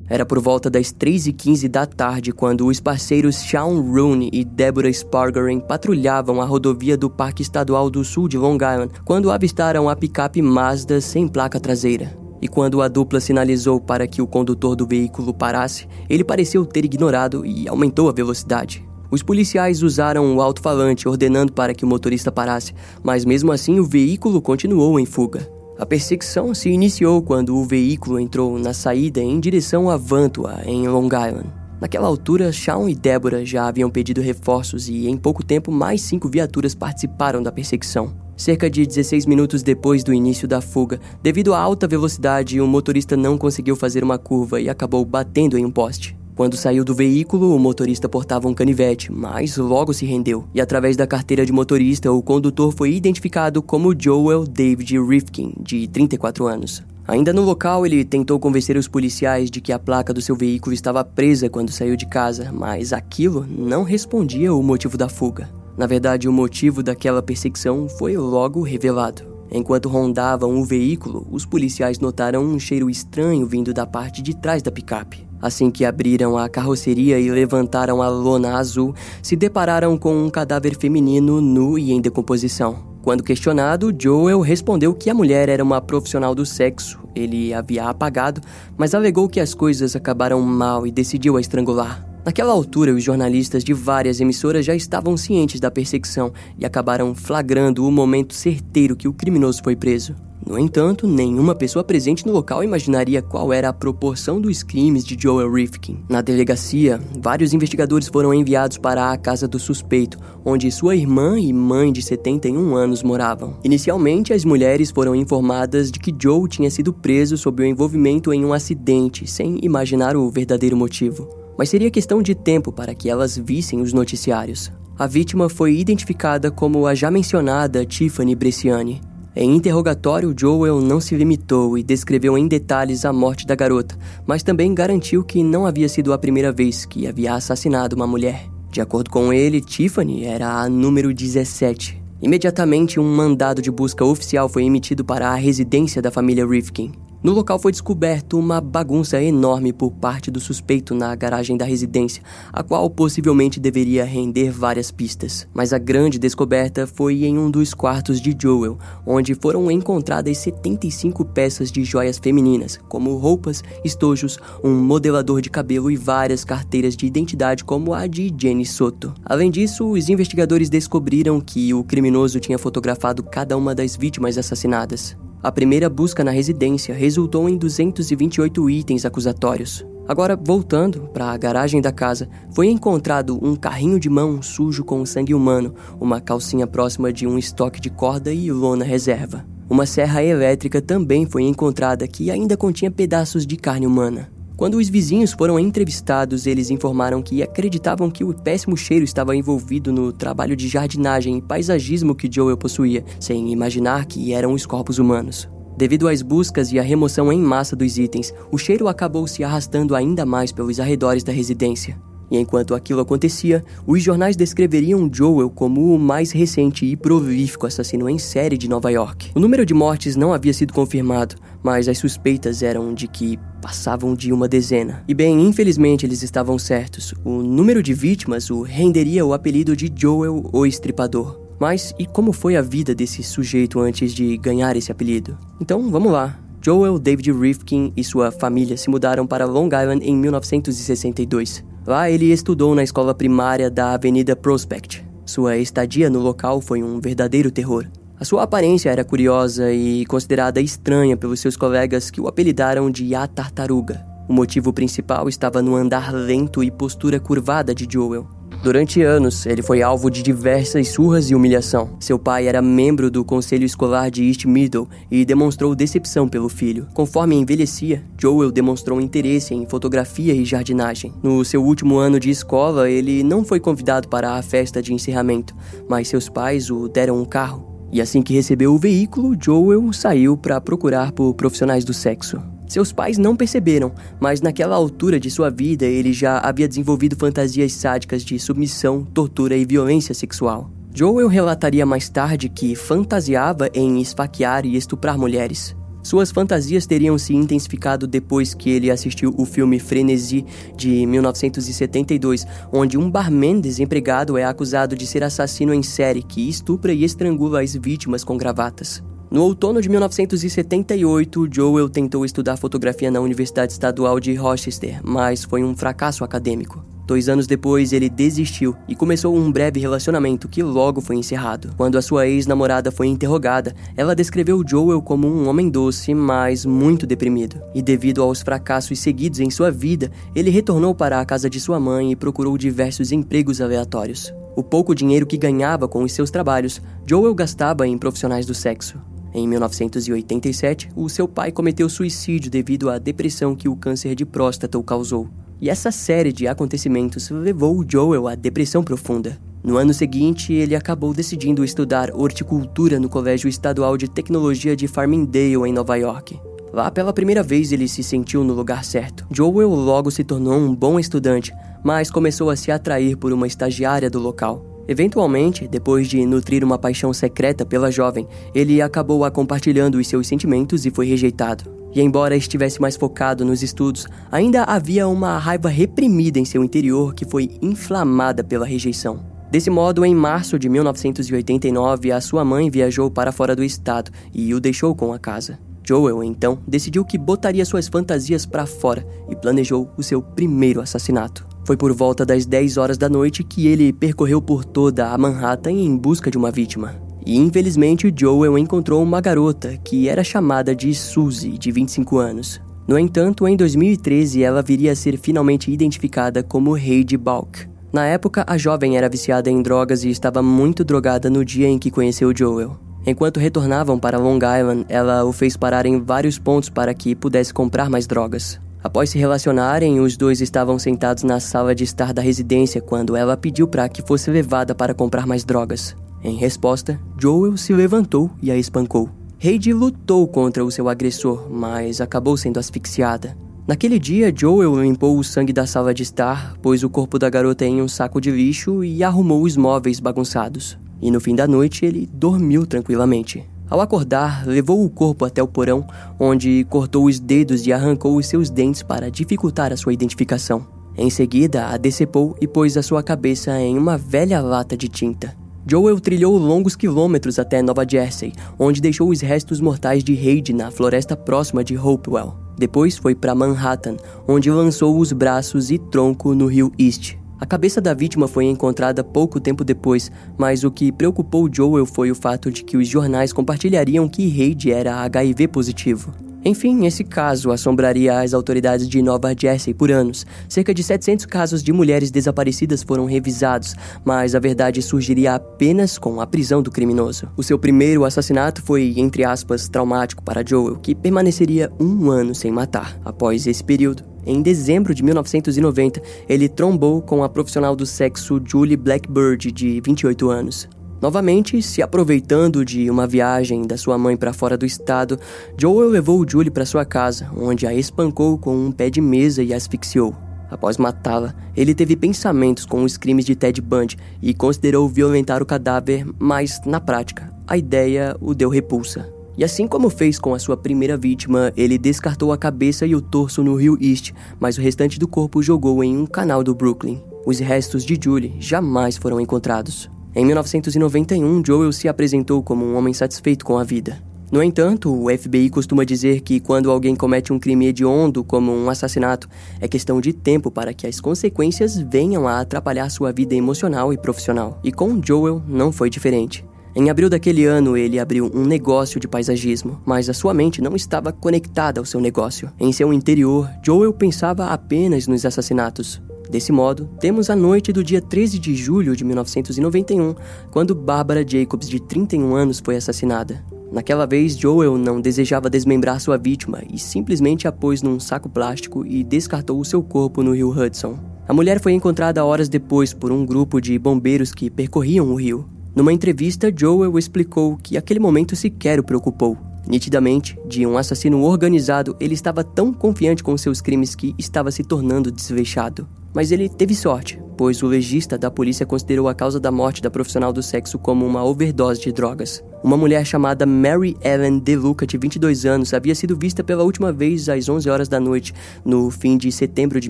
Era 0.08 0.26
por 0.26 0.40
volta 0.40 0.70
das 0.70 0.94
3h15 0.94 1.68
da 1.68 1.86
tarde 1.86 2.32
quando 2.32 2.66
os 2.66 2.80
parceiros 2.80 3.36
Sean 3.36 3.82
Rooney 3.82 4.30
e 4.32 4.46
Deborah 4.46 4.94
Spargeren 4.94 5.60
patrulhavam 5.60 6.42
a 6.42 6.46
rodovia 6.46 6.96
do 6.96 7.10
Parque 7.10 7.42
Estadual 7.42 7.90
do 7.90 8.06
Sul 8.06 8.30
de 8.30 8.38
Long 8.38 8.56
Island 8.56 8.94
quando 9.04 9.30
avistaram 9.30 9.90
a 9.90 9.98
picape 9.98 10.42
Mazda 10.42 11.02
sem 11.02 11.28
placa 11.28 11.60
traseira. 11.60 12.29
E 12.42 12.48
quando 12.48 12.82
a 12.82 12.88
dupla 12.88 13.20
sinalizou 13.20 13.80
para 13.80 14.08
que 14.08 14.22
o 14.22 14.28
condutor 14.28 14.76
do 14.76 14.88
veículo 14.88 15.34
parasse, 15.34 15.88
ele 16.10 16.24
pareceu 16.24 16.66
ter 16.66 16.86
ignorado 16.86 17.46
e 17.46 17.68
aumentou 17.68 18.10
a 18.10 18.14
velocidade. 18.14 18.88
Os 19.12 19.24
policiais 19.24 19.82
usaram 19.82 20.36
o 20.36 20.42
alto-falante 20.42 21.08
ordenando 21.08 21.52
para 21.52 21.74
que 21.74 21.84
o 21.84 21.88
motorista 21.88 22.32
parasse, 22.32 22.74
mas 23.04 23.26
mesmo 23.26 23.52
assim 23.52 23.80
o 23.80 23.86
veículo 23.86 24.42
continuou 24.42 25.00
em 25.00 25.06
fuga. 25.06 25.50
A 25.80 25.86
perseguição 25.86 26.54
se 26.54 26.70
iniciou 26.70 27.22
quando 27.22 27.56
o 27.56 27.64
veículo 27.64 28.20
entrou 28.20 28.60
na 28.60 28.74
saída 28.74 29.22
em 29.22 29.40
direção 29.40 29.90
a 29.90 29.98
Vantua, 29.98 30.60
em 30.66 30.88
Long 30.88 31.08
Island. 31.08 31.50
Naquela 31.80 32.08
altura, 32.08 32.52
Shawn 32.52 32.90
e 32.90 32.96
Deborah 32.96 33.46
já 33.46 33.66
haviam 33.66 33.90
pedido 33.90 34.20
reforços 34.20 34.90
e, 34.90 35.08
em 35.08 35.16
pouco 35.16 35.44
tempo, 35.44 35.72
mais 35.72 36.02
cinco 36.02 36.28
viaturas 36.28 36.76
participaram 36.76 37.42
da 37.42 37.52
perseguição. 37.52 38.14
Cerca 38.40 38.70
de 38.70 38.86
16 38.86 39.26
minutos 39.26 39.62
depois 39.62 40.02
do 40.02 40.14
início 40.14 40.48
da 40.48 40.62
fuga, 40.62 40.98
devido 41.22 41.54
à 41.54 41.60
alta 41.60 41.86
velocidade, 41.86 42.62
o 42.62 42.66
motorista 42.66 43.18
não 43.18 43.38
conseguiu 43.38 43.76
fazer 43.76 44.02
uma 44.02 44.18
curva 44.18 44.62
e 44.62 44.70
acabou 44.70 45.04
batendo 45.04 45.58
em 45.58 45.66
um 45.66 45.70
poste. 45.70 46.18
Quando 46.38 46.56
saiu 46.56 46.86
do 46.86 46.96
veículo, 46.96 47.54
o 47.54 47.60
motorista 47.60 48.08
portava 48.08 48.48
um 48.48 48.54
canivete, 48.54 49.12
mas 49.12 49.58
logo 49.58 49.94
se 49.94 50.06
rendeu. 50.06 50.48
E 50.56 50.62
através 50.62 50.96
da 50.96 51.06
carteira 51.06 51.46
de 51.46 51.52
motorista, 51.52 52.14
o 52.14 52.24
condutor 52.24 52.74
foi 52.74 52.94
identificado 52.94 53.62
como 53.62 53.94
Joel 53.94 54.46
David 54.46 54.98
Rifkin, 54.98 55.54
de 55.60 55.90
34 55.90 56.48
anos. 56.48 56.82
Ainda 57.06 57.34
no 57.34 57.42
local, 57.42 57.86
ele 57.86 58.06
tentou 58.06 58.40
convencer 58.40 58.78
os 58.78 58.88
policiais 58.88 59.52
de 59.52 59.60
que 59.60 59.74
a 59.74 59.78
placa 59.78 60.14
do 60.14 60.22
seu 60.22 60.38
veículo 60.38 60.74
estava 60.74 61.04
presa 61.04 61.50
quando 61.50 61.74
saiu 61.74 61.98
de 61.98 62.06
casa, 62.06 62.54
mas 62.54 62.94
aquilo 62.94 63.46
não 63.50 63.84
respondia 63.84 64.54
o 64.54 64.64
motivo 64.64 64.98
da 64.98 65.10
fuga. 65.10 65.59
Na 65.80 65.88
verdade, 65.88 66.28
o 66.28 66.34
motivo 66.34 66.84
daquela 66.84 67.24
perseguição 67.24 67.88
foi 67.88 68.18
logo 68.18 68.62
revelado. 68.62 69.22
Enquanto 69.50 69.88
rondavam 69.88 70.60
o 70.60 70.66
veículo, 70.66 71.26
os 71.32 71.46
policiais 71.46 72.00
notaram 72.00 72.44
um 72.44 72.60
cheiro 72.60 72.90
estranho 72.90 73.46
vindo 73.48 73.74
da 73.74 73.88
parte 73.88 74.22
de 74.22 74.36
trás 74.36 74.62
da 74.62 74.70
picape. 74.70 75.26
Assim 75.42 75.72
que 75.72 75.86
abriram 75.86 76.38
a 76.38 76.50
carroceria 76.50 77.18
e 77.18 77.32
levantaram 77.32 78.02
a 78.02 78.10
lona 78.10 78.58
azul, 78.58 78.94
se 79.24 79.38
depararam 79.38 79.98
com 79.98 80.14
um 80.22 80.30
cadáver 80.30 80.76
feminino 80.76 81.40
nu 81.40 81.80
e 81.80 81.94
em 81.94 82.02
decomposição. 82.02 82.84
Quando 83.02 83.24
questionado, 83.24 83.96
Joel 83.98 84.42
respondeu 84.42 84.94
que 84.94 85.10
a 85.10 85.14
mulher 85.14 85.48
era 85.48 85.64
uma 85.64 85.80
profissional 85.80 86.36
do 86.36 86.46
sexo. 86.46 87.00
Ele 87.16 87.54
havia 87.54 87.86
apagado, 87.86 88.42
mas 88.78 88.94
alegou 88.94 89.30
que 89.30 89.40
as 89.40 89.54
coisas 89.54 89.96
acabaram 89.96 90.42
mal 90.42 90.86
e 90.86 90.92
decidiu 90.92 91.38
a 91.38 91.42
estrangular. 91.42 92.09
Naquela 92.30 92.54
altura, 92.54 92.94
os 92.94 93.04
jornalistas 93.04 93.64
de 93.64 93.74
várias 93.74 94.22
emissoras 94.22 94.64
já 94.64 94.76
estavam 94.76 95.18
cientes 95.18 95.60
da 95.60 95.72
perseguição 95.72 96.32
e 96.60 96.64
acabaram 96.64 97.16
flagrando 97.16 97.84
o 97.84 97.92
momento 97.92 98.36
certeiro 98.36 98.96
que 98.96 99.08
o 99.08 99.14
criminoso 99.14 99.64
foi 99.64 99.76
preso. 99.76 100.16
No 100.46 100.60
entanto, 100.60 101.08
nenhuma 101.08 101.56
pessoa 101.56 101.84
presente 101.84 102.28
no 102.28 102.32
local 102.32 102.64
imaginaria 102.64 103.24
qual 103.24 103.52
era 103.52 103.70
a 103.70 103.74
proporção 103.74 104.40
dos 104.40 104.62
crimes 104.62 105.04
de 105.04 105.20
Joel 105.20 105.52
Rifkin. 105.52 106.04
Na 106.08 106.22
delegacia, 106.22 107.02
vários 107.20 107.52
investigadores 107.52 108.08
foram 108.08 108.32
enviados 108.32 108.78
para 108.78 109.12
a 109.12 109.18
casa 109.18 109.48
do 109.48 109.58
suspeito, 109.58 110.20
onde 110.46 110.72
sua 110.72 110.96
irmã 110.96 111.40
e 111.40 111.52
mãe 111.52 111.92
de 111.92 112.04
71 112.04 112.76
anos 112.76 113.02
moravam. 113.02 113.58
Inicialmente, 113.64 114.34
as 114.34 114.46
mulheres 114.46 114.92
foram 114.92 115.16
informadas 115.16 115.90
de 115.90 115.98
que 115.98 116.14
Joe 116.16 116.48
tinha 116.48 116.70
sido 116.70 116.94
preso 116.94 117.40
sob 117.40 117.64
o 117.64 117.66
envolvimento 117.66 118.32
em 118.32 118.46
um 118.46 118.54
acidente, 118.54 119.26
sem 119.26 119.58
imaginar 119.64 120.16
o 120.16 120.30
verdadeiro 120.30 120.78
motivo 120.78 121.39
mas 121.60 121.68
seria 121.68 121.92
questão 121.92 122.22
de 122.22 122.34
tempo 122.34 122.72
para 122.72 122.96
que 122.96 123.10
elas 123.10 123.38
vissem 123.38 123.82
os 123.82 123.92
noticiários. 123.92 124.72
A 124.98 125.06
vítima 125.06 125.50
foi 125.50 125.76
identificada 125.78 126.50
como 126.50 126.88
a 126.88 126.96
já 126.96 127.12
mencionada 127.12 127.86
Tiffany 127.86 128.34
Bresciani. 128.34 129.02
Em 129.36 129.58
interrogatório, 129.58 130.34
Joel 130.34 130.80
não 130.80 131.02
se 131.02 131.18
limitou 131.18 131.78
e 131.78 131.84
descreveu 131.84 132.38
em 132.38 132.48
detalhes 132.48 133.04
a 133.04 133.12
morte 133.12 133.46
da 133.46 133.56
garota, 133.56 133.98
mas 134.26 134.42
também 134.42 134.74
garantiu 134.74 135.22
que 135.22 135.44
não 135.44 135.66
havia 135.66 135.90
sido 135.90 136.14
a 136.14 136.18
primeira 136.18 136.50
vez 136.50 136.86
que 136.86 137.06
havia 137.06 137.34
assassinado 137.34 137.94
uma 137.94 138.08
mulher. 138.08 138.46
De 138.72 138.80
acordo 138.80 139.10
com 139.10 139.34
ele, 139.34 139.60
Tiffany 139.60 140.24
era 140.24 140.62
a 140.62 140.70
número 140.70 141.14
17. 141.14 142.02
Imediatamente, 142.22 143.02
um 143.02 143.14
mandado 143.14 143.62
de 143.62 143.70
busca 143.70 144.06
oficial 144.06 144.48
foi 144.48 144.64
emitido 144.64 145.04
para 145.04 145.28
a 145.28 145.36
residência 145.36 146.02
da 146.02 146.10
família 146.10 146.48
Rifkin. 146.48 146.94
No 147.22 147.34
local 147.34 147.60
foi 147.60 147.74
descoberto 147.74 148.40
uma 148.40 148.62
bagunça 148.62 149.22
enorme 149.22 149.74
por 149.74 149.92
parte 149.92 150.32
do 150.32 150.40
suspeito 150.40 150.96
na 150.96 151.14
garagem 151.16 151.58
da 151.58 151.66
residência, 151.66 152.24
a 152.54 152.64
qual 152.64 152.90
possivelmente 152.90 153.60
deveria 153.60 154.06
render 154.06 154.52
várias 154.52 154.90
pistas. 154.90 155.46
Mas 155.54 155.74
a 155.74 155.78
grande 155.78 156.18
descoberta 156.18 156.88
foi 156.88 157.26
em 157.26 157.38
um 157.38 157.52
dos 157.52 157.74
quartos 157.74 158.22
de 158.22 158.34
Joel, 158.42 158.80
onde 159.06 159.36
foram 159.36 159.70
encontradas 159.70 160.38
75 160.38 161.26
peças 161.26 161.70
de 161.70 161.84
joias 161.84 162.18
femininas, 162.18 162.80
como 162.88 163.18
roupas, 163.18 163.62
estojos, 163.84 164.40
um 164.64 164.74
modelador 164.74 165.42
de 165.42 165.50
cabelo 165.50 165.92
e 165.92 165.98
várias 165.98 166.46
carteiras 166.46 166.96
de 166.96 167.06
identidade 167.06 167.66
como 167.66 167.94
a 167.94 168.08
de 168.08 168.34
Jenny 168.40 168.66
Soto. 168.66 169.14
Além 169.26 169.52
disso, 169.52 169.92
os 169.92 170.08
investigadores 170.08 170.70
descobriram 170.70 171.42
que 171.42 171.74
o 171.74 171.84
criminoso 171.84 172.40
tinha 172.40 172.58
fotografado 172.58 173.24
cada 173.24 173.58
uma 173.58 173.76
das 173.76 173.98
vítimas 173.98 174.38
assassinadas. 174.38 175.18
A 175.42 175.52
primeira 175.54 175.90
busca 175.90 176.22
na 176.22 176.32
residência 176.32 176.94
resultou 176.94 177.48
em 177.48 177.56
228 177.56 178.70
itens 178.70 179.06
acusatórios. 179.06 179.86
Agora, 180.06 180.36
voltando 180.36 181.08
para 181.14 181.32
a 181.32 181.38
garagem 181.38 181.80
da 181.80 181.94
casa, 181.94 182.28
foi 182.52 182.68
encontrado 182.68 183.40
um 183.42 183.56
carrinho 183.56 183.98
de 183.98 184.10
mão 184.10 184.42
sujo 184.42 184.84
com 184.84 185.06
sangue 185.06 185.34
humano, 185.34 185.74
uma 185.98 186.20
calcinha 186.20 186.68
próxima 186.68 187.14
de 187.14 187.26
um 187.26 187.38
estoque 187.38 187.80
de 187.80 187.90
corda 187.90 188.34
e 188.34 188.52
lona 188.52 188.84
reserva. 188.84 189.46
Uma 189.70 189.86
serra 189.86 190.22
elétrica 190.22 190.82
também 190.82 191.26
foi 191.26 191.44
encontrada 191.44 192.06
que 192.06 192.30
ainda 192.30 192.58
continha 192.58 192.92
pedaços 192.92 193.48
de 193.48 193.56
carne 193.56 193.88
humana. 193.88 194.30
Quando 194.60 194.76
os 194.76 194.90
vizinhos 194.90 195.32
foram 195.32 195.58
entrevistados, 195.58 196.46
eles 196.46 196.70
informaram 196.70 197.22
que 197.22 197.42
acreditavam 197.42 198.12
que 198.12 198.26
o 198.26 198.34
péssimo 198.34 198.76
cheiro 198.76 199.06
estava 199.06 199.34
envolvido 199.34 199.90
no 199.90 200.12
trabalho 200.12 200.54
de 200.54 200.68
jardinagem 200.68 201.38
e 201.38 201.42
paisagismo 201.42 202.14
que 202.14 202.30
Joel 202.30 202.58
possuía, 202.58 203.06
sem 203.22 203.54
imaginar 203.54 204.06
que 204.06 204.34
eram 204.34 204.52
os 204.52 204.66
corpos 204.66 205.00
humanos. 205.00 205.50
Devido 205.78 206.10
às 206.10 206.22
buscas 206.22 206.74
e 206.74 206.78
à 206.78 206.82
remoção 206.82 207.32
em 207.32 207.40
massa 207.40 207.74
dos 207.74 207.98
itens, 207.98 208.34
o 208.52 208.58
cheiro 208.58 208.90
acabou 208.90 209.26
se 209.28 209.46
arrastando 209.46 209.96
ainda 209.96 210.26
mais 210.26 210.52
pelos 210.52 210.78
arredores 210.78 211.24
da 211.24 211.32
residência. 211.32 211.98
E 212.32 212.38
enquanto 212.38 212.76
aquilo 212.76 213.00
acontecia, 213.00 213.64
os 213.88 214.04
jornais 214.04 214.36
descreveriam 214.36 215.10
Joel 215.12 215.50
como 215.50 215.96
o 215.96 215.98
mais 215.98 216.32
recente 216.32 216.86
e 216.86 216.96
prolífico 216.96 217.66
assassino 217.66 218.10
em 218.10 218.20
série 218.20 218.58
de 218.58 218.70
Nova 218.70 218.92
York. 218.92 219.32
O 219.34 219.40
número 219.40 219.66
de 219.66 219.74
mortes 219.74 220.16
não 220.16 220.34
havia 220.34 220.54
sido 220.54 220.74
confirmado, 220.74 221.36
mas 221.64 221.88
as 221.88 221.98
suspeitas 221.98 222.64
eram 222.64 222.94
de 222.94 223.08
que 223.08 223.38
passavam 223.62 224.16
de 224.16 224.32
uma 224.32 224.48
dezena. 224.48 225.04
E 225.08 225.14
bem, 225.14 225.48
infelizmente 225.48 226.06
eles 226.06 226.24
estavam 226.24 226.58
certos. 226.58 227.14
O 227.24 227.42
número 227.42 227.84
de 227.84 227.94
vítimas 227.94 228.50
o 228.50 228.62
renderia 228.62 229.26
o 229.26 229.34
apelido 229.34 229.76
de 229.76 229.92
Joel 229.94 230.50
o 230.52 230.66
Estripador. 230.66 231.40
Mas 231.60 231.94
e 232.00 232.06
como 232.06 232.32
foi 232.32 232.56
a 232.56 232.62
vida 232.62 232.96
desse 232.96 233.22
sujeito 233.22 233.80
antes 233.80 234.14
de 234.14 234.38
ganhar 234.38 234.78
esse 234.78 234.92
apelido? 234.92 235.38
Então, 235.60 235.90
vamos 235.92 236.12
lá. 236.12 236.40
Joel 236.62 236.98
David 237.00 237.32
Rifkin 237.32 237.94
e 237.96 238.04
sua 238.04 238.32
família 238.32 238.78
se 238.78 238.90
mudaram 238.90 239.28
para 239.28 239.46
Long 239.46 239.68
Island 239.68 240.06
em 240.06 240.16
1962. 240.16 241.64
Lá 241.86 242.10
ele 242.10 242.32
estudou 242.32 242.76
na 242.76 242.84
escola 242.84 243.14
primária 243.14 243.70
da 243.70 243.94
Avenida 243.94 244.36
Prospect. 244.36 245.06
Sua 245.26 245.58
estadia 245.58 246.10
no 246.10 246.20
local 246.20 246.60
foi 246.60 246.82
um 246.82 247.00
verdadeiro 247.00 247.52
terror. 247.52 247.86
A 248.20 248.26
sua 248.26 248.44
aparência 248.44 248.90
era 248.90 249.06
curiosa 249.06 249.72
e 249.72 250.06
considerada 250.06 250.60
estranha 250.60 251.16
pelos 251.16 251.40
seus 251.40 251.56
colegas 251.56 252.12
que 252.12 252.20
o 252.20 252.28
apelidaram 252.28 252.92
de 252.92 253.16
A 253.16 253.26
Tartaruga. 253.26 254.06
O 254.28 254.34
motivo 254.34 254.74
principal 254.74 255.30
estava 255.30 255.62
no 255.62 255.74
andar 255.74 256.14
lento 256.14 256.62
e 256.62 256.70
postura 256.70 257.18
curvada 257.18 257.74
de 257.74 257.88
Joel. 257.90 258.28
Durante 258.62 259.02
anos, 259.02 259.46
ele 259.46 259.62
foi 259.62 259.82
alvo 259.82 260.12
de 260.12 260.22
diversas 260.22 260.90
surras 260.90 261.30
e 261.30 261.36
humilhação. 261.36 261.96
Seu 261.98 262.20
pai 262.20 262.46
era 262.46 262.62
membro 262.62 263.10
do 263.10 263.24
conselho 263.24 263.64
escolar 263.64 264.12
de 264.12 264.28
East 264.28 264.44
Middle 264.44 264.90
e 265.10 265.24
demonstrou 265.24 265.74
decepção 265.74 266.28
pelo 266.28 266.50
filho. 266.50 266.88
Conforme 266.94 267.38
envelhecia, 267.38 268.04
Joel 268.18 268.52
demonstrou 268.52 269.00
interesse 269.00 269.54
em 269.54 269.66
fotografia 269.66 270.34
e 270.34 270.44
jardinagem. 270.44 271.14
No 271.24 271.46
seu 271.46 271.64
último 271.64 271.98
ano 271.98 272.20
de 272.20 272.30
escola, 272.30 272.90
ele 272.90 273.24
não 273.24 273.46
foi 273.46 273.62
convidado 273.62 274.10
para 274.10 274.34
a 274.34 274.42
festa 274.42 274.82
de 274.82 274.94
encerramento, 274.94 275.56
mas 275.88 276.10
seus 276.10 276.28
pais 276.28 276.70
o 276.70 276.90
deram 276.90 277.18
um 277.18 277.24
carro. 277.24 277.69
E 277.92 278.02
assim 278.02 278.22
que 278.22 278.34
recebeu 278.34 278.74
o 278.74 278.78
veículo, 278.78 279.36
Joel 279.40 279.92
saiu 279.92 280.38
para 280.38 280.62
procurar 280.62 281.12
por 281.12 281.34
profissionais 281.34 281.84
do 281.84 281.94
sexo. 281.94 282.42
Seus 282.68 282.92
pais 282.92 283.18
não 283.18 283.36
perceberam, 283.36 283.92
mas 284.20 284.42
naquela 284.42 284.76
altura 284.76 285.20
de 285.20 285.32
sua 285.32 285.50
vida 285.50 285.86
ele 285.86 286.14
já 286.14 286.38
havia 286.38 286.68
desenvolvido 286.68 287.16
fantasias 287.16 287.74
sádicas 287.74 288.24
de 288.24 288.38
submissão, 288.38 289.04
tortura 289.04 289.58
e 289.58 289.66
violência 289.66 290.14
sexual. 290.14 290.70
Joel 290.94 291.28
relataria 291.28 291.86
mais 291.86 292.10
tarde 292.10 292.48
que 292.48 292.76
fantasiava 292.76 293.70
em 293.74 294.00
esfaquear 294.00 294.66
e 294.66 294.76
estuprar 294.76 295.18
mulheres. 295.18 295.76
Suas 296.02 296.32
fantasias 296.32 296.86
teriam 296.86 297.18
se 297.18 297.36
intensificado 297.36 298.08
depois 298.08 298.54
que 298.54 298.70
ele 298.70 298.90
assistiu 298.90 299.34
o 299.38 299.46
filme 299.46 299.80
Frenesi 299.80 300.46
de 300.76 301.06
1972, 301.06 302.46
onde 302.72 302.98
um 302.98 303.10
barman 303.10 303.60
desempregado 303.60 304.38
é 304.38 304.44
acusado 304.44 304.96
de 304.96 305.06
ser 305.06 305.24
assassino 305.24 305.74
em 305.74 305.84
série 305.84 306.24
que 306.24 306.48
estupra 306.48 306.94
e 306.94 307.04
estrangula 307.04 307.62
as 307.62 307.76
vítimas 307.76 308.24
com 308.24 308.38
gravatas. 308.38 309.04
No 309.30 309.44
outono 309.44 309.80
de 309.80 309.90
1978, 309.90 311.48
Joel 311.52 311.88
tentou 311.88 312.26
estudar 312.26 312.58
fotografia 312.58 313.12
na 313.12 313.20
Universidade 313.20 313.74
Estadual 313.74 314.20
de 314.20 314.34
Rochester, 314.34 315.02
mas 315.04 315.44
foi 315.44 315.64
um 315.64 315.76
fracasso 315.78 316.24
acadêmico. 316.24 316.84
Dois 317.10 317.28
anos 317.28 317.48
depois, 317.48 317.92
ele 317.92 318.08
desistiu 318.08 318.76
e 318.88 318.96
começou 318.96 319.36
um 319.36 319.52
breve 319.52 319.80
relacionamento 319.80 320.48
que 320.48 320.62
logo 320.62 321.02
foi 321.02 321.16
encerrado. 321.16 321.74
Quando 321.76 321.98
a 321.98 322.04
sua 322.04 322.28
ex-namorada 322.28 322.92
foi 322.92 323.08
interrogada, 323.08 323.74
ela 323.98 324.16
descreveu 324.16 324.62
Joel 324.64 325.02
como 325.02 325.28
um 325.28 325.50
homem 325.50 325.72
doce, 325.72 326.14
mas 326.14 326.68
muito 326.68 327.08
deprimido. 327.08 327.60
E 327.74 327.82
devido 327.82 328.22
aos 328.22 328.44
fracassos 328.44 329.00
seguidos 329.00 329.40
em 329.40 329.50
sua 329.50 329.72
vida, 329.72 330.12
ele 330.36 330.52
retornou 330.52 330.94
para 330.94 331.20
a 331.20 331.26
casa 331.26 331.50
de 331.50 331.60
sua 331.60 331.80
mãe 331.80 332.12
e 332.12 332.16
procurou 332.16 332.56
diversos 332.60 333.12
empregos 333.12 333.60
aleatórios. 333.60 334.32
O 334.56 334.62
pouco 334.62 334.94
dinheiro 334.94 335.26
que 335.26 335.36
ganhava 335.36 335.88
com 335.88 336.04
os 336.04 336.14
seus 336.14 336.30
trabalhos, 336.30 336.80
Joel 337.08 337.34
gastava 337.34 337.88
em 337.88 337.98
profissionais 337.98 338.46
do 338.46 338.54
sexo. 338.54 339.02
Em 339.34 339.48
1987, 339.48 340.92
o 340.96 341.10
seu 341.10 341.28
pai 341.28 341.52
cometeu 341.52 341.90
suicídio 341.90 342.52
devido 342.52 342.88
à 342.88 343.00
depressão 343.00 343.56
que 343.56 343.68
o 343.68 343.76
câncer 343.76 344.14
de 344.14 344.28
próstata 344.28 344.78
o 344.78 344.84
causou. 344.84 345.28
E 345.62 345.70
essa 345.70 345.92
série 345.92 346.32
de 346.32 346.48
acontecimentos 346.48 347.30
levou 347.30 347.84
Joel 347.88 348.28
à 348.28 348.36
depressão 348.36 348.82
profunda. 348.82 349.38
No 349.62 349.76
ano 349.76 349.94
seguinte, 349.94 350.54
ele 350.54 350.74
acabou 350.74 351.14
decidindo 351.14 351.66
estudar 351.66 352.16
horticultura 352.16 352.98
no 352.98 353.10
Colégio 353.10 353.50
Estadual 353.50 353.98
de 353.98 354.10
Tecnologia 354.10 354.74
de 354.74 354.88
Farmingdale, 354.88 355.68
em 355.68 355.74
Nova 355.74 355.98
York. 355.98 356.40
Lá, 356.72 356.90
pela 356.90 357.12
primeira 357.12 357.44
vez, 357.44 357.74
ele 357.74 357.88
se 357.88 358.02
sentiu 358.02 358.42
no 358.44 358.54
lugar 358.54 358.86
certo. 358.86 359.28
Joel 359.30 359.70
logo 359.70 360.10
se 360.10 360.24
tornou 360.24 360.54
um 360.54 360.74
bom 360.74 360.98
estudante, 360.98 361.52
mas 361.84 362.10
começou 362.10 362.50
a 362.50 362.56
se 362.56 362.72
atrair 362.72 363.18
por 363.18 363.34
uma 363.34 363.48
estagiária 363.48 364.10
do 364.10 364.20
local. 364.20 364.66
Eventualmente, 364.88 365.68
depois 365.68 366.08
de 366.08 366.26
nutrir 366.26 366.64
uma 366.64 366.78
paixão 366.78 367.12
secreta 367.12 367.66
pela 367.66 367.92
jovem, 367.92 368.28
ele 368.56 368.82
acabou 368.82 369.26
a 369.26 369.30
compartilhando 369.30 369.96
os 369.96 370.08
seus 370.08 370.26
sentimentos 370.26 370.86
e 370.86 370.90
foi 370.90 371.06
rejeitado. 371.06 371.79
E 371.94 372.02
embora 372.02 372.36
estivesse 372.36 372.80
mais 372.80 372.96
focado 372.96 373.44
nos 373.44 373.64
estudos, 373.64 374.08
ainda 374.32 374.64
havia 374.64 375.08
uma 375.08 375.38
raiva 375.38 375.70
reprimida 375.70 376.40
em 376.40 376.46
seu 376.46 376.64
interior 376.64 377.14
que 377.14 377.26
foi 377.26 377.50
inflamada 377.62 378.44
pela 378.44 378.66
rejeição. 378.66 379.20
Desse 379.52 379.70
modo, 379.70 380.06
em 380.06 380.14
março 380.14 380.60
de 380.60 380.70
1989, 380.70 382.12
a 382.12 382.22
sua 382.22 382.46
mãe 382.46 382.70
viajou 382.70 383.10
para 383.10 383.32
fora 383.32 383.56
do 383.56 383.64
estado 383.64 384.12
e 384.32 384.54
o 384.54 384.60
deixou 384.60 384.94
com 384.94 385.12
a 385.12 385.18
casa. 385.18 385.58
Joel, 385.84 386.24
então, 386.24 386.60
decidiu 386.68 387.04
que 387.04 387.18
botaria 387.18 387.66
suas 387.66 387.88
fantasias 387.88 388.46
para 388.46 388.68
fora 388.68 389.04
e 389.28 389.36
planejou 389.36 389.90
o 389.98 390.04
seu 390.04 390.22
primeiro 390.22 390.82
assassinato. 390.82 391.48
Foi 391.66 391.76
por 391.76 391.92
volta 391.94 392.24
das 392.24 392.46
10 392.46 392.78
horas 392.78 392.98
da 392.98 393.10
noite 393.10 393.44
que 393.44 393.66
ele 393.66 393.92
percorreu 393.92 394.40
por 394.40 394.64
toda 394.64 395.10
a 395.10 395.18
Manhattan 395.18 395.72
em 395.72 395.98
busca 395.98 396.30
de 396.30 396.38
uma 396.38 396.52
vítima. 396.52 397.09
E 397.30 397.38
infelizmente 397.38 398.12
Joel 398.18 398.58
encontrou 398.58 399.04
uma 399.04 399.22
garota 399.22 399.78
que 399.84 400.10
era 400.10 400.24
chamada 400.24 400.76
de 400.76 400.96
Suzy, 400.96 401.60
de 401.60 401.72
25 401.72 402.18
anos. 402.18 402.60
No 402.88 402.98
entanto, 402.98 403.48
em 403.48 403.56
2013 403.56 404.42
ela 404.42 404.64
viria 404.64 404.94
a 404.94 404.96
ser 404.96 405.16
finalmente 405.16 405.72
identificada 405.72 406.42
como 406.42 406.76
Heidi 406.76 407.16
Balk. 407.18 407.70
Na 407.94 408.04
época, 408.08 408.44
a 408.48 408.58
jovem 408.58 408.98
era 408.98 409.08
viciada 409.08 409.48
em 409.48 409.62
drogas 409.62 410.04
e 410.04 410.10
estava 410.10 410.42
muito 410.42 410.84
drogada 410.84 411.30
no 411.30 411.46
dia 411.46 411.68
em 411.68 411.78
que 411.78 411.92
conheceu 411.92 412.36
Joel. 412.36 412.80
Enquanto 413.06 413.40
retornavam 413.40 414.00
para 414.00 414.18
Long 414.18 414.38
Island, 414.38 414.88
ela 414.90 415.24
o 415.24 415.32
fez 415.32 415.56
parar 415.56 415.86
em 415.86 416.02
vários 416.02 416.40
pontos 416.40 416.70
para 416.70 416.96
que 416.96 417.14
pudesse 417.14 417.54
comprar 417.54 417.92
mais 417.92 418.08
drogas. 418.08 418.60
Após 418.84 419.12
se 419.12 419.20
relacionarem, 419.20 420.00
os 420.00 420.18
dois 420.18 420.42
estavam 420.42 420.80
sentados 420.80 421.22
na 421.22 421.40
sala 421.40 421.76
de 421.76 421.84
estar 421.84 422.12
da 422.12 422.24
residência 422.24 422.82
quando 422.82 423.16
ela 423.16 423.38
pediu 423.38 423.68
para 423.68 423.88
que 423.88 424.02
fosse 424.02 424.32
levada 424.32 424.74
para 424.74 424.96
comprar 424.96 425.28
mais 425.28 425.44
drogas. 425.44 425.96
Em 426.24 426.36
resposta, 426.36 427.00
Joel 427.18 427.56
se 427.56 427.74
levantou 427.74 428.30
e 428.42 428.52
a 428.52 428.58
espancou. 428.58 429.10
Heidi 429.42 429.74
lutou 429.74 430.28
contra 430.28 430.66
o 430.66 430.72
seu 430.72 430.90
agressor, 430.90 431.50
mas 431.50 432.02
acabou 432.02 432.36
sendo 432.36 432.60
asfixiada. 432.60 433.38
Naquele 433.66 433.98
dia, 433.98 434.34
Joel 434.36 434.82
limpou 434.82 435.18
o 435.18 435.24
sangue 435.24 435.54
da 435.54 435.66
sala 435.66 435.94
de 435.94 436.04
estar, 436.04 436.58
pôs 436.58 436.84
o 436.84 436.90
corpo 436.90 437.18
da 437.18 437.30
garota 437.30 437.66
em 437.66 437.82
um 437.82 437.88
saco 437.88 438.20
de 438.20 438.32
lixo 438.32 438.84
e 438.84 439.04
arrumou 439.04 439.44
os 439.44 439.56
móveis 439.56 440.00
bagunçados. 440.00 440.78
E 441.02 441.10
no 441.10 441.22
fim 441.22 441.36
da 441.36 441.48
noite, 441.48 441.86
ele 441.86 442.10
dormiu 442.12 442.66
tranquilamente. 442.66 443.48
Ao 443.70 443.80
acordar, 443.80 444.46
levou 444.46 444.84
o 444.84 444.90
corpo 444.90 445.24
até 445.24 445.42
o 445.42 445.48
porão, 445.48 445.86
onde 446.20 446.66
cortou 446.70 447.06
os 447.06 447.20
dedos 447.20 447.66
e 447.68 447.72
arrancou 447.72 448.18
os 448.18 448.26
seus 448.26 448.50
dentes 448.50 448.82
para 448.82 449.12
dificultar 449.12 449.72
a 449.72 449.78
sua 449.78 449.94
identificação. 449.94 450.68
Em 450.98 451.10
seguida, 451.10 451.68
a 451.68 451.78
decepou 451.78 452.36
e 452.42 452.48
pôs 452.48 452.76
a 452.76 452.84
sua 452.84 453.04
cabeça 453.04 453.58
em 453.62 453.78
uma 453.78 453.98
velha 453.98 454.42
lata 454.42 454.76
de 454.76 454.90
tinta. 454.90 455.38
Joel 455.70 456.00
trilhou 456.00 456.36
longos 456.36 456.76
quilômetros 456.76 457.38
até 457.38 457.62
Nova 457.62 457.86
Jersey, 457.88 458.34
onde 458.58 458.82
deixou 458.82 459.10
os 459.10 459.22
restos 459.22 459.62
mortais 459.62 460.04
de 460.04 460.14
Heidi 460.14 460.52
na 460.52 460.72
floresta 460.72 461.16
próxima 461.16 461.64
de 461.64 461.78
Hopewell. 461.78 462.34
Depois 462.58 462.98
foi 462.98 463.14
para 463.14 463.36
Manhattan, 463.36 463.96
onde 464.28 464.50
lançou 464.50 464.98
os 464.98 465.12
braços 465.12 465.70
e 465.70 465.78
tronco 465.78 466.34
no 466.34 466.48
rio 466.48 466.72
East. 466.80 467.18
A 467.40 467.46
cabeça 467.46 467.80
da 467.80 467.94
vítima 467.94 468.28
foi 468.28 468.46
encontrada 468.46 469.04
pouco 469.04 469.40
tempo 469.40 469.64
depois, 469.64 470.12
mas 470.40 470.64
o 470.64 470.72
que 470.72 470.92
preocupou 470.92 471.48
Joel 471.54 471.86
foi 471.86 472.10
o 472.10 472.16
fato 472.16 472.52
de 472.52 472.64
que 472.64 472.76
os 472.76 472.88
jornais 472.88 473.32
compartilhariam 473.32 474.10
que 474.10 474.24
Heidi 474.24 474.72
era 474.72 475.04
HIV 475.04 475.50
positivo. 475.50 476.29
Enfim, 476.44 476.86
esse 476.86 477.04
caso 477.04 477.52
assombraria 477.52 478.20
as 478.20 478.34
autoridades 478.34 478.88
de 478.88 479.02
Nova 479.02 479.36
Jersey 479.38 479.74
por 479.74 479.92
anos. 479.92 480.26
Cerca 480.48 480.74
de 480.74 480.82
700 480.82 481.26
casos 481.26 481.62
de 481.62 481.74
mulheres 481.74 482.12
desaparecidas 482.12 482.82
foram 482.82 483.06
revisados, 483.06 483.76
mas 484.06 484.34
a 484.34 484.40
verdade 484.40 484.82
surgiria 484.82 485.36
apenas 485.36 485.98
com 485.98 486.22
a 486.22 486.28
prisão 486.28 486.62
do 486.62 486.72
criminoso. 486.72 487.30
O 487.36 487.44
seu 487.44 487.60
primeiro 487.60 488.06
assassinato 488.06 488.64
foi, 488.64 488.94
entre 488.98 489.26
aspas, 489.26 489.68
traumático 489.68 490.24
para 490.24 490.46
Joel, 490.46 490.78
que 490.78 490.96
permaneceria 490.96 491.72
um 491.80 492.10
ano 492.10 492.34
sem 492.34 492.52
matar. 492.52 492.98
Após 493.04 493.46
esse 493.46 493.64
período, 493.64 494.04
em 494.26 494.42
dezembro 494.42 494.94
de 494.94 495.04
1990, 495.04 496.02
ele 496.28 496.48
trombou 496.48 497.02
com 497.02 497.24
a 497.24 497.30
profissional 497.30 497.76
do 497.76 497.86
sexo 497.86 498.42
Julie 498.46 498.78
Blackbird, 498.78 499.52
de 499.52 499.82
28 499.82 500.30
anos. 500.30 500.70
Novamente, 501.02 501.62
se 501.62 501.82
aproveitando 501.82 502.66
de 502.66 502.90
uma 502.90 503.08
viagem 503.08 503.66
da 503.66 503.78
sua 503.78 503.98
mãe 503.98 504.18
para 504.18 504.34
fora 504.34 504.58
do 504.58 504.66
estado, 504.66 505.18
Joel 505.58 505.90
levou 505.90 506.26
Julie 506.28 506.52
para 506.52 506.66
sua 506.66 506.84
casa, 506.84 507.32
onde 507.38 507.66
a 507.66 507.74
espancou 507.74 508.38
com 508.38 508.56
um 508.56 508.72
pé 508.72 508.90
de 508.90 509.00
mesa 509.00 509.42
e 509.42 509.54
asfixiou. 509.54 510.14
Após 510.52 510.78
matá-la, 510.78 511.34
ele 511.56 511.74
teve 511.74 511.96
pensamentos 511.96 512.66
com 512.66 512.84
os 512.84 512.98
crimes 512.98 513.24
de 513.24 513.36
Ted 513.36 513.62
Bundy 513.62 513.98
e 514.22 514.34
considerou 514.34 514.90
violentar 514.90 515.42
o 515.42 515.46
cadáver, 515.46 516.06
mas, 516.18 516.60
na 516.66 516.82
prática, 516.82 517.32
a 517.48 517.56
ideia 517.56 518.16
o 518.20 518.34
deu 518.34 518.50
repulsa. 518.50 519.14
E 519.38 519.44
assim 519.44 519.68
como 519.68 519.90
fez 519.90 520.20
com 520.20 520.34
a 520.34 520.40
sua 520.40 520.58
primeira 520.58 520.98
vítima, 520.98 521.54
ele 521.56 521.78
descartou 521.78 522.34
a 522.34 522.38
cabeça 522.38 522.86
e 522.86 522.94
o 522.94 523.02
torso 523.02 523.42
no 523.42 523.56
rio 523.56 523.78
East, 523.80 524.12
mas 524.38 524.58
o 524.58 524.62
restante 524.62 525.00
do 525.00 525.08
corpo 525.08 525.42
jogou 525.42 525.82
em 525.82 525.98
um 525.98 526.06
canal 526.06 526.44
do 526.44 526.54
Brooklyn. 526.54 527.02
Os 527.26 527.40
restos 527.40 527.86
de 527.86 527.98
Julie 528.02 528.36
jamais 528.40 528.98
foram 528.98 529.22
encontrados. 529.22 529.90
Em 530.16 530.26
1991, 530.26 531.44
Joel 531.46 531.72
se 531.72 531.88
apresentou 531.88 532.42
como 532.42 532.66
um 532.66 532.76
homem 532.76 532.94
satisfeito 532.94 533.46
com 533.46 533.60
a 533.60 533.64
vida. 533.64 534.02
No 534.32 534.42
entanto, 534.42 534.92
o 534.92 535.08
FBI 535.16 535.50
costuma 535.50 535.84
dizer 535.84 536.22
que 536.22 536.40
quando 536.40 536.70
alguém 536.70 536.96
comete 536.96 537.32
um 537.32 537.40
crime 537.40 537.68
hediondo, 537.68 538.24
como 538.24 538.52
um 538.52 538.70
assassinato, 538.70 539.28
é 539.60 539.68
questão 539.68 540.02
de 540.02 540.12
tempo 540.12 540.50
para 540.52 540.74
que 540.74 540.88
as 540.88 541.00
consequências 541.00 541.78
venham 541.78 542.28
a 542.28 542.40
atrapalhar 542.40 542.90
sua 542.90 543.12
vida 543.12 543.36
emocional 543.36 543.94
e 543.94 543.98
profissional. 543.98 544.60
E 544.64 544.72
com 544.72 545.00
Joel 545.04 545.44
não 545.48 545.72
foi 545.72 545.90
diferente. 545.90 546.46
Em 546.76 546.90
abril 546.90 547.10
daquele 547.10 547.46
ano, 547.46 547.76
ele 547.76 548.00
abriu 548.00 548.32
um 548.34 548.46
negócio 548.46 549.00
de 549.00 549.08
paisagismo, 549.08 549.82
mas 549.86 550.10
a 550.10 550.14
sua 550.14 550.34
mente 550.34 550.62
não 550.62 550.76
estava 550.76 551.12
conectada 551.12 551.80
ao 551.80 551.86
seu 551.86 552.00
negócio. 552.00 552.52
Em 552.60 552.72
seu 552.72 552.94
interior, 552.94 553.50
Joel 553.64 553.94
pensava 553.94 554.48
apenas 554.48 555.08
nos 555.08 555.26
assassinatos. 555.26 556.02
Desse 556.30 556.52
modo, 556.52 556.88
temos 557.00 557.30
a 557.30 557.36
noite 557.36 557.74
do 557.74 557.84
dia 557.84 558.00
13 558.00 558.38
de 558.38 558.56
julho 558.56 558.96
de 558.96 559.04
1991, 559.04 560.14
quando 560.52 560.76
Barbara 560.76 561.28
Jacobs, 561.28 561.68
de 561.68 561.80
31 561.80 562.36
anos, 562.36 562.62
foi 562.64 562.76
assassinada. 562.76 563.44
Naquela 563.72 564.06
vez, 564.06 564.38
Joel 564.38 564.78
não 564.78 565.02
desejava 565.02 565.50
desmembrar 565.50 566.00
sua 566.00 566.18
vítima 566.18 566.62
e 566.72 566.78
simplesmente 566.78 567.48
a 567.48 567.52
pôs 567.52 567.82
num 567.82 568.00
saco 568.00 568.30
plástico 568.30 568.86
e 568.86 569.04
descartou 569.04 569.60
o 569.60 569.66
seu 569.66 569.82
corpo 569.82 570.22
no 570.22 570.34
rio 570.34 570.50
Hudson. 570.50 571.00
A 571.28 571.34
mulher 571.34 571.60
foi 571.60 571.74
encontrada 571.74 572.24
horas 572.24 572.48
depois 572.48 572.94
por 572.94 573.12
um 573.12 573.26
grupo 573.26 573.60
de 573.60 573.78
bombeiros 573.80 574.32
que 574.32 574.50
percorriam 574.50 575.12
o 575.12 575.16
rio. 575.16 575.48
Numa 575.76 575.94
entrevista, 575.94 576.52
Joel 576.56 576.98
explicou 576.98 577.58
que 577.58 577.78
aquele 577.78 578.00
momento 578.00 578.36
sequer 578.36 578.80
o 578.80 578.84
preocupou. 578.84 579.38
Nitidamente, 579.68 580.38
de 580.48 580.66
um 580.66 580.78
assassino 580.78 581.22
organizado, 581.24 581.96
ele 582.00 582.16
estava 582.16 582.44
tão 582.44 582.74
confiante 582.74 583.24
com 583.24 583.38
seus 583.38 583.62
crimes 583.62 583.94
que 583.94 584.16
estava 584.18 584.52
se 584.52 584.64
tornando 584.64 585.12
desleixado. 585.12 585.88
Mas 586.14 586.32
ele 586.32 586.50
teve 586.50 586.74
sorte, 586.74 587.22
pois 587.38 587.62
o 587.62 587.68
legista 587.68 588.18
da 588.18 588.32
polícia 588.32 588.66
considerou 588.66 589.08
a 589.08 589.14
causa 589.14 589.40
da 589.40 589.52
morte 589.52 589.82
da 589.82 589.92
profissional 589.92 590.34
do 590.34 590.42
sexo 590.42 590.80
como 590.80 591.06
uma 591.06 591.24
overdose 591.24 591.82
de 591.82 591.92
drogas. 591.92 592.44
Uma 592.64 592.76
mulher 592.76 593.06
chamada 593.06 593.46
Mary 593.46 593.96
Ellen 594.04 594.40
DeLuca, 594.40 594.86
de 594.86 594.98
22 594.98 595.46
anos, 595.46 595.74
havia 595.74 595.96
sido 595.96 596.18
vista 596.18 596.44
pela 596.44 596.64
última 596.64 596.92
vez 596.92 597.30
às 597.30 597.48
11 597.48 597.70
horas 597.70 597.88
da 597.88 598.00
noite, 598.00 598.34
no 598.66 598.90
fim 598.90 599.18
de 599.18 599.32
setembro 599.32 599.80
de 599.80 599.90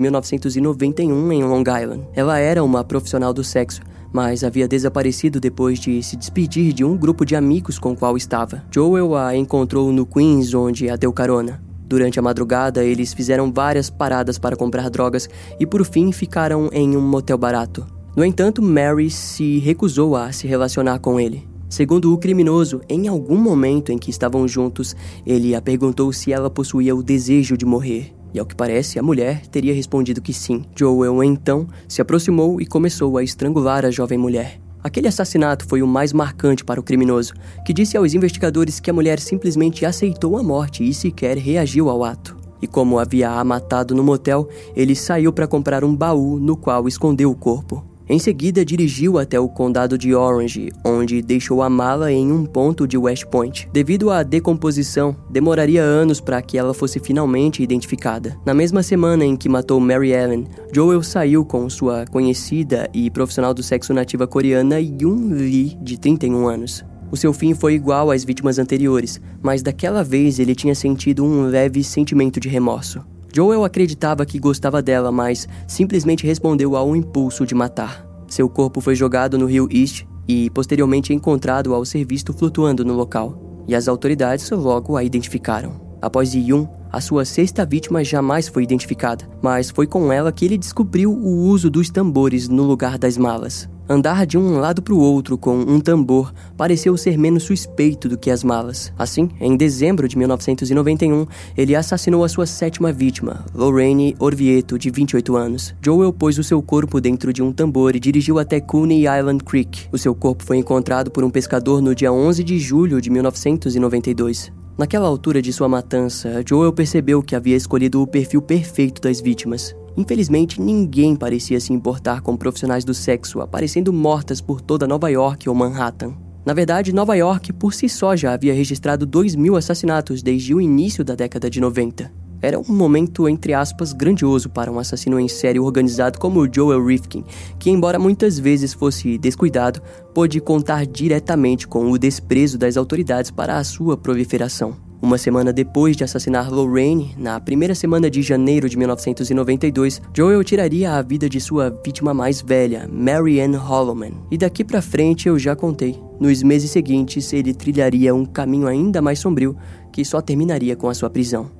1991, 0.00 1.32
em 1.32 1.42
Long 1.42 1.62
Island. 1.62 2.06
Ela 2.14 2.38
era 2.38 2.62
uma 2.62 2.84
profissional 2.84 3.32
do 3.32 3.42
sexo, 3.42 3.80
mas 4.12 4.44
havia 4.44 4.68
desaparecido 4.68 5.40
depois 5.40 5.78
de 5.78 6.02
se 6.02 6.16
despedir 6.16 6.72
de 6.72 6.84
um 6.84 6.96
grupo 6.96 7.24
de 7.24 7.34
amigos 7.34 7.78
com 7.78 7.92
o 7.92 7.96
qual 7.96 8.16
estava. 8.16 8.62
Joel 8.70 9.16
a 9.16 9.34
encontrou 9.34 9.90
no 9.90 10.06
Queens, 10.06 10.52
onde 10.54 10.88
a 10.90 10.96
deu 10.96 11.12
carona. 11.12 11.69
Durante 11.90 12.20
a 12.20 12.22
madrugada, 12.22 12.84
eles 12.84 13.12
fizeram 13.12 13.52
várias 13.52 13.90
paradas 13.90 14.38
para 14.38 14.54
comprar 14.54 14.88
drogas 14.88 15.28
e 15.58 15.66
por 15.66 15.84
fim 15.84 16.12
ficaram 16.12 16.70
em 16.72 16.96
um 16.96 17.00
motel 17.00 17.36
barato. 17.36 17.84
No 18.14 18.24
entanto, 18.24 18.62
Mary 18.62 19.10
se 19.10 19.58
recusou 19.58 20.14
a 20.14 20.30
se 20.30 20.46
relacionar 20.46 21.00
com 21.00 21.18
ele. 21.18 21.48
Segundo 21.68 22.14
o 22.14 22.18
criminoso, 22.18 22.80
em 22.88 23.08
algum 23.08 23.36
momento 23.36 23.90
em 23.90 23.98
que 23.98 24.08
estavam 24.08 24.46
juntos, 24.46 24.94
ele 25.26 25.52
a 25.52 25.60
perguntou 25.60 26.12
se 26.12 26.32
ela 26.32 26.48
possuía 26.48 26.94
o 26.94 27.02
desejo 27.02 27.56
de 27.56 27.66
morrer. 27.66 28.12
E 28.32 28.38
ao 28.38 28.46
que 28.46 28.54
parece, 28.54 28.96
a 28.96 29.02
mulher 29.02 29.44
teria 29.48 29.74
respondido 29.74 30.22
que 30.22 30.32
sim. 30.32 30.64
Joel 30.76 31.24
então 31.24 31.66
se 31.88 32.00
aproximou 32.00 32.60
e 32.60 32.66
começou 32.66 33.18
a 33.18 33.24
estrangular 33.24 33.84
a 33.84 33.90
jovem 33.90 34.16
mulher. 34.16 34.60
Aquele 34.82 35.08
assassinato 35.08 35.66
foi 35.66 35.82
o 35.82 35.86
mais 35.86 36.12
marcante 36.12 36.64
para 36.64 36.80
o 36.80 36.82
criminoso, 36.82 37.34
que 37.64 37.72
disse 37.72 37.96
aos 37.96 38.14
investigadores 38.14 38.80
que 38.80 38.90
a 38.90 38.92
mulher 38.92 39.20
simplesmente 39.20 39.84
aceitou 39.84 40.38
a 40.38 40.42
morte 40.42 40.88
e 40.88 40.94
sequer 40.94 41.36
reagiu 41.36 41.90
ao 41.90 42.02
ato. 42.02 42.36
E 42.62 42.66
como 42.66 42.98
havia 42.98 43.30
a 43.30 43.44
matado 43.44 43.94
no 43.94 44.04
motel, 44.04 44.48
ele 44.76 44.94
saiu 44.94 45.32
para 45.32 45.46
comprar 45.46 45.84
um 45.84 45.94
baú 45.94 46.38
no 46.38 46.56
qual 46.56 46.86
escondeu 46.86 47.30
o 47.30 47.36
corpo. 47.36 47.89
Em 48.10 48.18
seguida, 48.18 48.64
dirigiu 48.64 49.18
até 49.20 49.38
o 49.38 49.48
condado 49.48 49.96
de 49.96 50.12
Orange, 50.16 50.70
onde 50.84 51.22
deixou 51.22 51.62
a 51.62 51.70
mala 51.70 52.10
em 52.10 52.32
um 52.32 52.44
ponto 52.44 52.84
de 52.84 52.98
West 52.98 53.24
Point. 53.26 53.68
Devido 53.72 54.10
à 54.10 54.24
decomposição, 54.24 55.14
demoraria 55.30 55.80
anos 55.80 56.20
para 56.20 56.42
que 56.42 56.58
ela 56.58 56.74
fosse 56.74 56.98
finalmente 56.98 57.62
identificada. 57.62 58.36
Na 58.44 58.52
mesma 58.52 58.82
semana 58.82 59.24
em 59.24 59.36
que 59.36 59.48
matou 59.48 59.78
Mary 59.78 60.10
Ellen, 60.10 60.44
Joel 60.74 61.04
saiu 61.04 61.44
com 61.44 61.70
sua 61.70 62.04
conhecida 62.10 62.90
e 62.92 63.08
profissional 63.12 63.54
do 63.54 63.62
sexo 63.62 63.94
nativa 63.94 64.26
coreana 64.26 64.80
Yoon 64.80 65.30
Lee, 65.30 65.78
de 65.80 65.96
31 65.96 66.48
anos. 66.48 66.84
O 67.12 67.16
seu 67.16 67.32
fim 67.32 67.54
foi 67.54 67.74
igual 67.74 68.10
às 68.10 68.24
vítimas 68.24 68.58
anteriores, 68.58 69.20
mas 69.40 69.62
daquela 69.62 70.02
vez 70.02 70.40
ele 70.40 70.56
tinha 70.56 70.74
sentido 70.74 71.24
um 71.24 71.46
leve 71.46 71.84
sentimento 71.84 72.40
de 72.40 72.48
remorso. 72.48 73.04
Joel 73.32 73.64
acreditava 73.64 74.26
que 74.26 74.38
gostava 74.38 74.82
dela, 74.82 75.12
mas 75.12 75.48
simplesmente 75.66 76.26
respondeu 76.26 76.76
ao 76.76 76.96
impulso 76.96 77.46
de 77.46 77.54
matar. 77.54 78.04
Seu 78.28 78.48
corpo 78.48 78.80
foi 78.80 78.94
jogado 78.94 79.38
no 79.38 79.46
rio 79.46 79.68
East 79.70 80.04
e 80.26 80.50
posteriormente 80.50 81.12
encontrado 81.12 81.74
ao 81.74 81.84
ser 81.84 82.04
visto 82.04 82.32
flutuando 82.32 82.84
no 82.84 82.94
local, 82.94 83.64
e 83.66 83.74
as 83.74 83.88
autoridades 83.88 84.48
logo 84.50 84.96
a 84.96 85.04
identificaram. 85.04 85.80
Após 86.00 86.34
Yun, 86.34 86.66
a 86.92 87.00
sua 87.00 87.24
sexta 87.24 87.64
vítima 87.64 88.02
jamais 88.02 88.48
foi 88.48 88.62
identificada, 88.62 89.28
mas 89.40 89.70
foi 89.70 89.86
com 89.86 90.12
ela 90.12 90.32
que 90.32 90.44
ele 90.44 90.58
descobriu 90.58 91.12
o 91.12 91.48
uso 91.48 91.70
dos 91.70 91.90
tambores 91.90 92.48
no 92.48 92.64
lugar 92.64 92.98
das 92.98 93.16
malas. 93.16 93.68
Andar 93.92 94.24
de 94.24 94.38
um 94.38 94.60
lado 94.60 94.80
para 94.80 94.94
o 94.94 95.00
outro 95.00 95.36
com 95.36 95.56
um 95.56 95.80
tambor 95.80 96.32
pareceu 96.56 96.96
ser 96.96 97.18
menos 97.18 97.42
suspeito 97.42 98.08
do 98.08 98.16
que 98.16 98.30
as 98.30 98.44
malas. 98.44 98.92
Assim, 98.96 99.28
em 99.40 99.56
dezembro 99.56 100.06
de 100.06 100.16
1991, 100.16 101.26
ele 101.56 101.74
assassinou 101.74 102.22
a 102.22 102.28
sua 102.28 102.46
sétima 102.46 102.92
vítima, 102.92 103.44
Lorraine 103.52 104.14
Orvieto, 104.20 104.78
de 104.78 104.90
28 104.90 105.36
anos. 105.36 105.74
Joel 105.84 106.12
pôs 106.12 106.38
o 106.38 106.44
seu 106.44 106.62
corpo 106.62 107.00
dentro 107.00 107.32
de 107.32 107.42
um 107.42 107.52
tambor 107.52 107.96
e 107.96 107.98
dirigiu 107.98 108.38
até 108.38 108.60
Coney 108.60 109.06
Island 109.08 109.42
Creek. 109.42 109.88
O 109.90 109.98
seu 109.98 110.14
corpo 110.14 110.44
foi 110.44 110.58
encontrado 110.58 111.10
por 111.10 111.24
um 111.24 111.30
pescador 111.30 111.82
no 111.82 111.92
dia 111.92 112.12
11 112.12 112.44
de 112.44 112.60
julho 112.60 113.00
de 113.00 113.10
1992. 113.10 114.59
Naquela 114.80 115.06
altura 115.06 115.42
de 115.42 115.52
sua 115.52 115.68
matança, 115.68 116.42
Joel 116.48 116.72
percebeu 116.72 117.22
que 117.22 117.36
havia 117.36 117.54
escolhido 117.54 118.00
o 118.00 118.06
perfil 118.06 118.40
perfeito 118.40 119.02
das 119.02 119.20
vítimas. 119.20 119.76
Infelizmente, 119.94 120.58
ninguém 120.58 121.14
parecia 121.14 121.60
se 121.60 121.70
importar 121.70 122.22
com 122.22 122.34
profissionais 122.34 122.82
do 122.82 122.94
sexo 122.94 123.42
aparecendo 123.42 123.92
mortas 123.92 124.40
por 124.40 124.62
toda 124.62 124.86
Nova 124.86 125.10
York 125.10 125.46
ou 125.50 125.54
Manhattan. 125.54 126.14
Na 126.46 126.54
verdade, 126.54 126.94
Nova 126.94 127.14
York 127.14 127.52
por 127.52 127.74
si 127.74 127.90
só 127.90 128.16
já 128.16 128.32
havia 128.32 128.54
registrado 128.54 129.04
2 129.04 129.34
mil 129.34 129.54
assassinatos 129.54 130.22
desde 130.22 130.54
o 130.54 130.60
início 130.62 131.04
da 131.04 131.14
década 131.14 131.50
de 131.50 131.60
90. 131.60 132.10
Era 132.42 132.58
um 132.58 132.72
momento, 132.72 133.28
entre 133.28 133.52
aspas, 133.52 133.92
grandioso 133.92 134.48
para 134.48 134.72
um 134.72 134.78
assassino 134.78 135.20
em 135.20 135.28
série 135.28 135.60
organizado 135.60 136.18
como 136.18 136.48
Joel 136.52 136.84
Rifkin, 136.84 137.24
que, 137.58 137.70
embora 137.70 137.98
muitas 137.98 138.38
vezes 138.38 138.72
fosse 138.72 139.18
descuidado, 139.18 139.82
pôde 140.14 140.40
contar 140.40 140.86
diretamente 140.86 141.68
com 141.68 141.90
o 141.90 141.98
desprezo 141.98 142.56
das 142.56 142.76
autoridades 142.76 143.30
para 143.30 143.58
a 143.58 143.64
sua 143.64 143.96
proliferação. 143.96 144.90
Uma 145.02 145.16
semana 145.16 145.50
depois 145.50 145.96
de 145.96 146.04
assassinar 146.04 146.52
Lorraine, 146.52 147.14
na 147.16 147.40
primeira 147.40 147.74
semana 147.74 148.10
de 148.10 148.20
janeiro 148.20 148.68
de 148.68 148.76
1992, 148.76 150.02
Joel 150.14 150.44
tiraria 150.44 150.92
a 150.92 151.00
vida 151.00 151.26
de 151.26 151.40
sua 151.40 151.70
vítima 151.82 152.12
mais 152.12 152.42
velha, 152.42 152.86
Mary 152.92 153.40
Ann 153.40 153.56
Holloman. 153.56 154.12
E 154.30 154.36
daqui 154.36 154.62
para 154.62 154.82
frente 154.82 155.26
eu 155.26 155.38
já 155.38 155.56
contei. 155.56 155.98
Nos 156.20 156.42
meses 156.42 156.70
seguintes, 156.70 157.32
ele 157.32 157.54
trilharia 157.54 158.14
um 158.14 158.26
caminho 158.26 158.66
ainda 158.66 159.00
mais 159.00 159.18
sombrio, 159.18 159.56
que 159.90 160.04
só 160.04 160.20
terminaria 160.20 160.76
com 160.76 160.90
a 160.90 160.94
sua 160.94 161.08
prisão. 161.08 161.59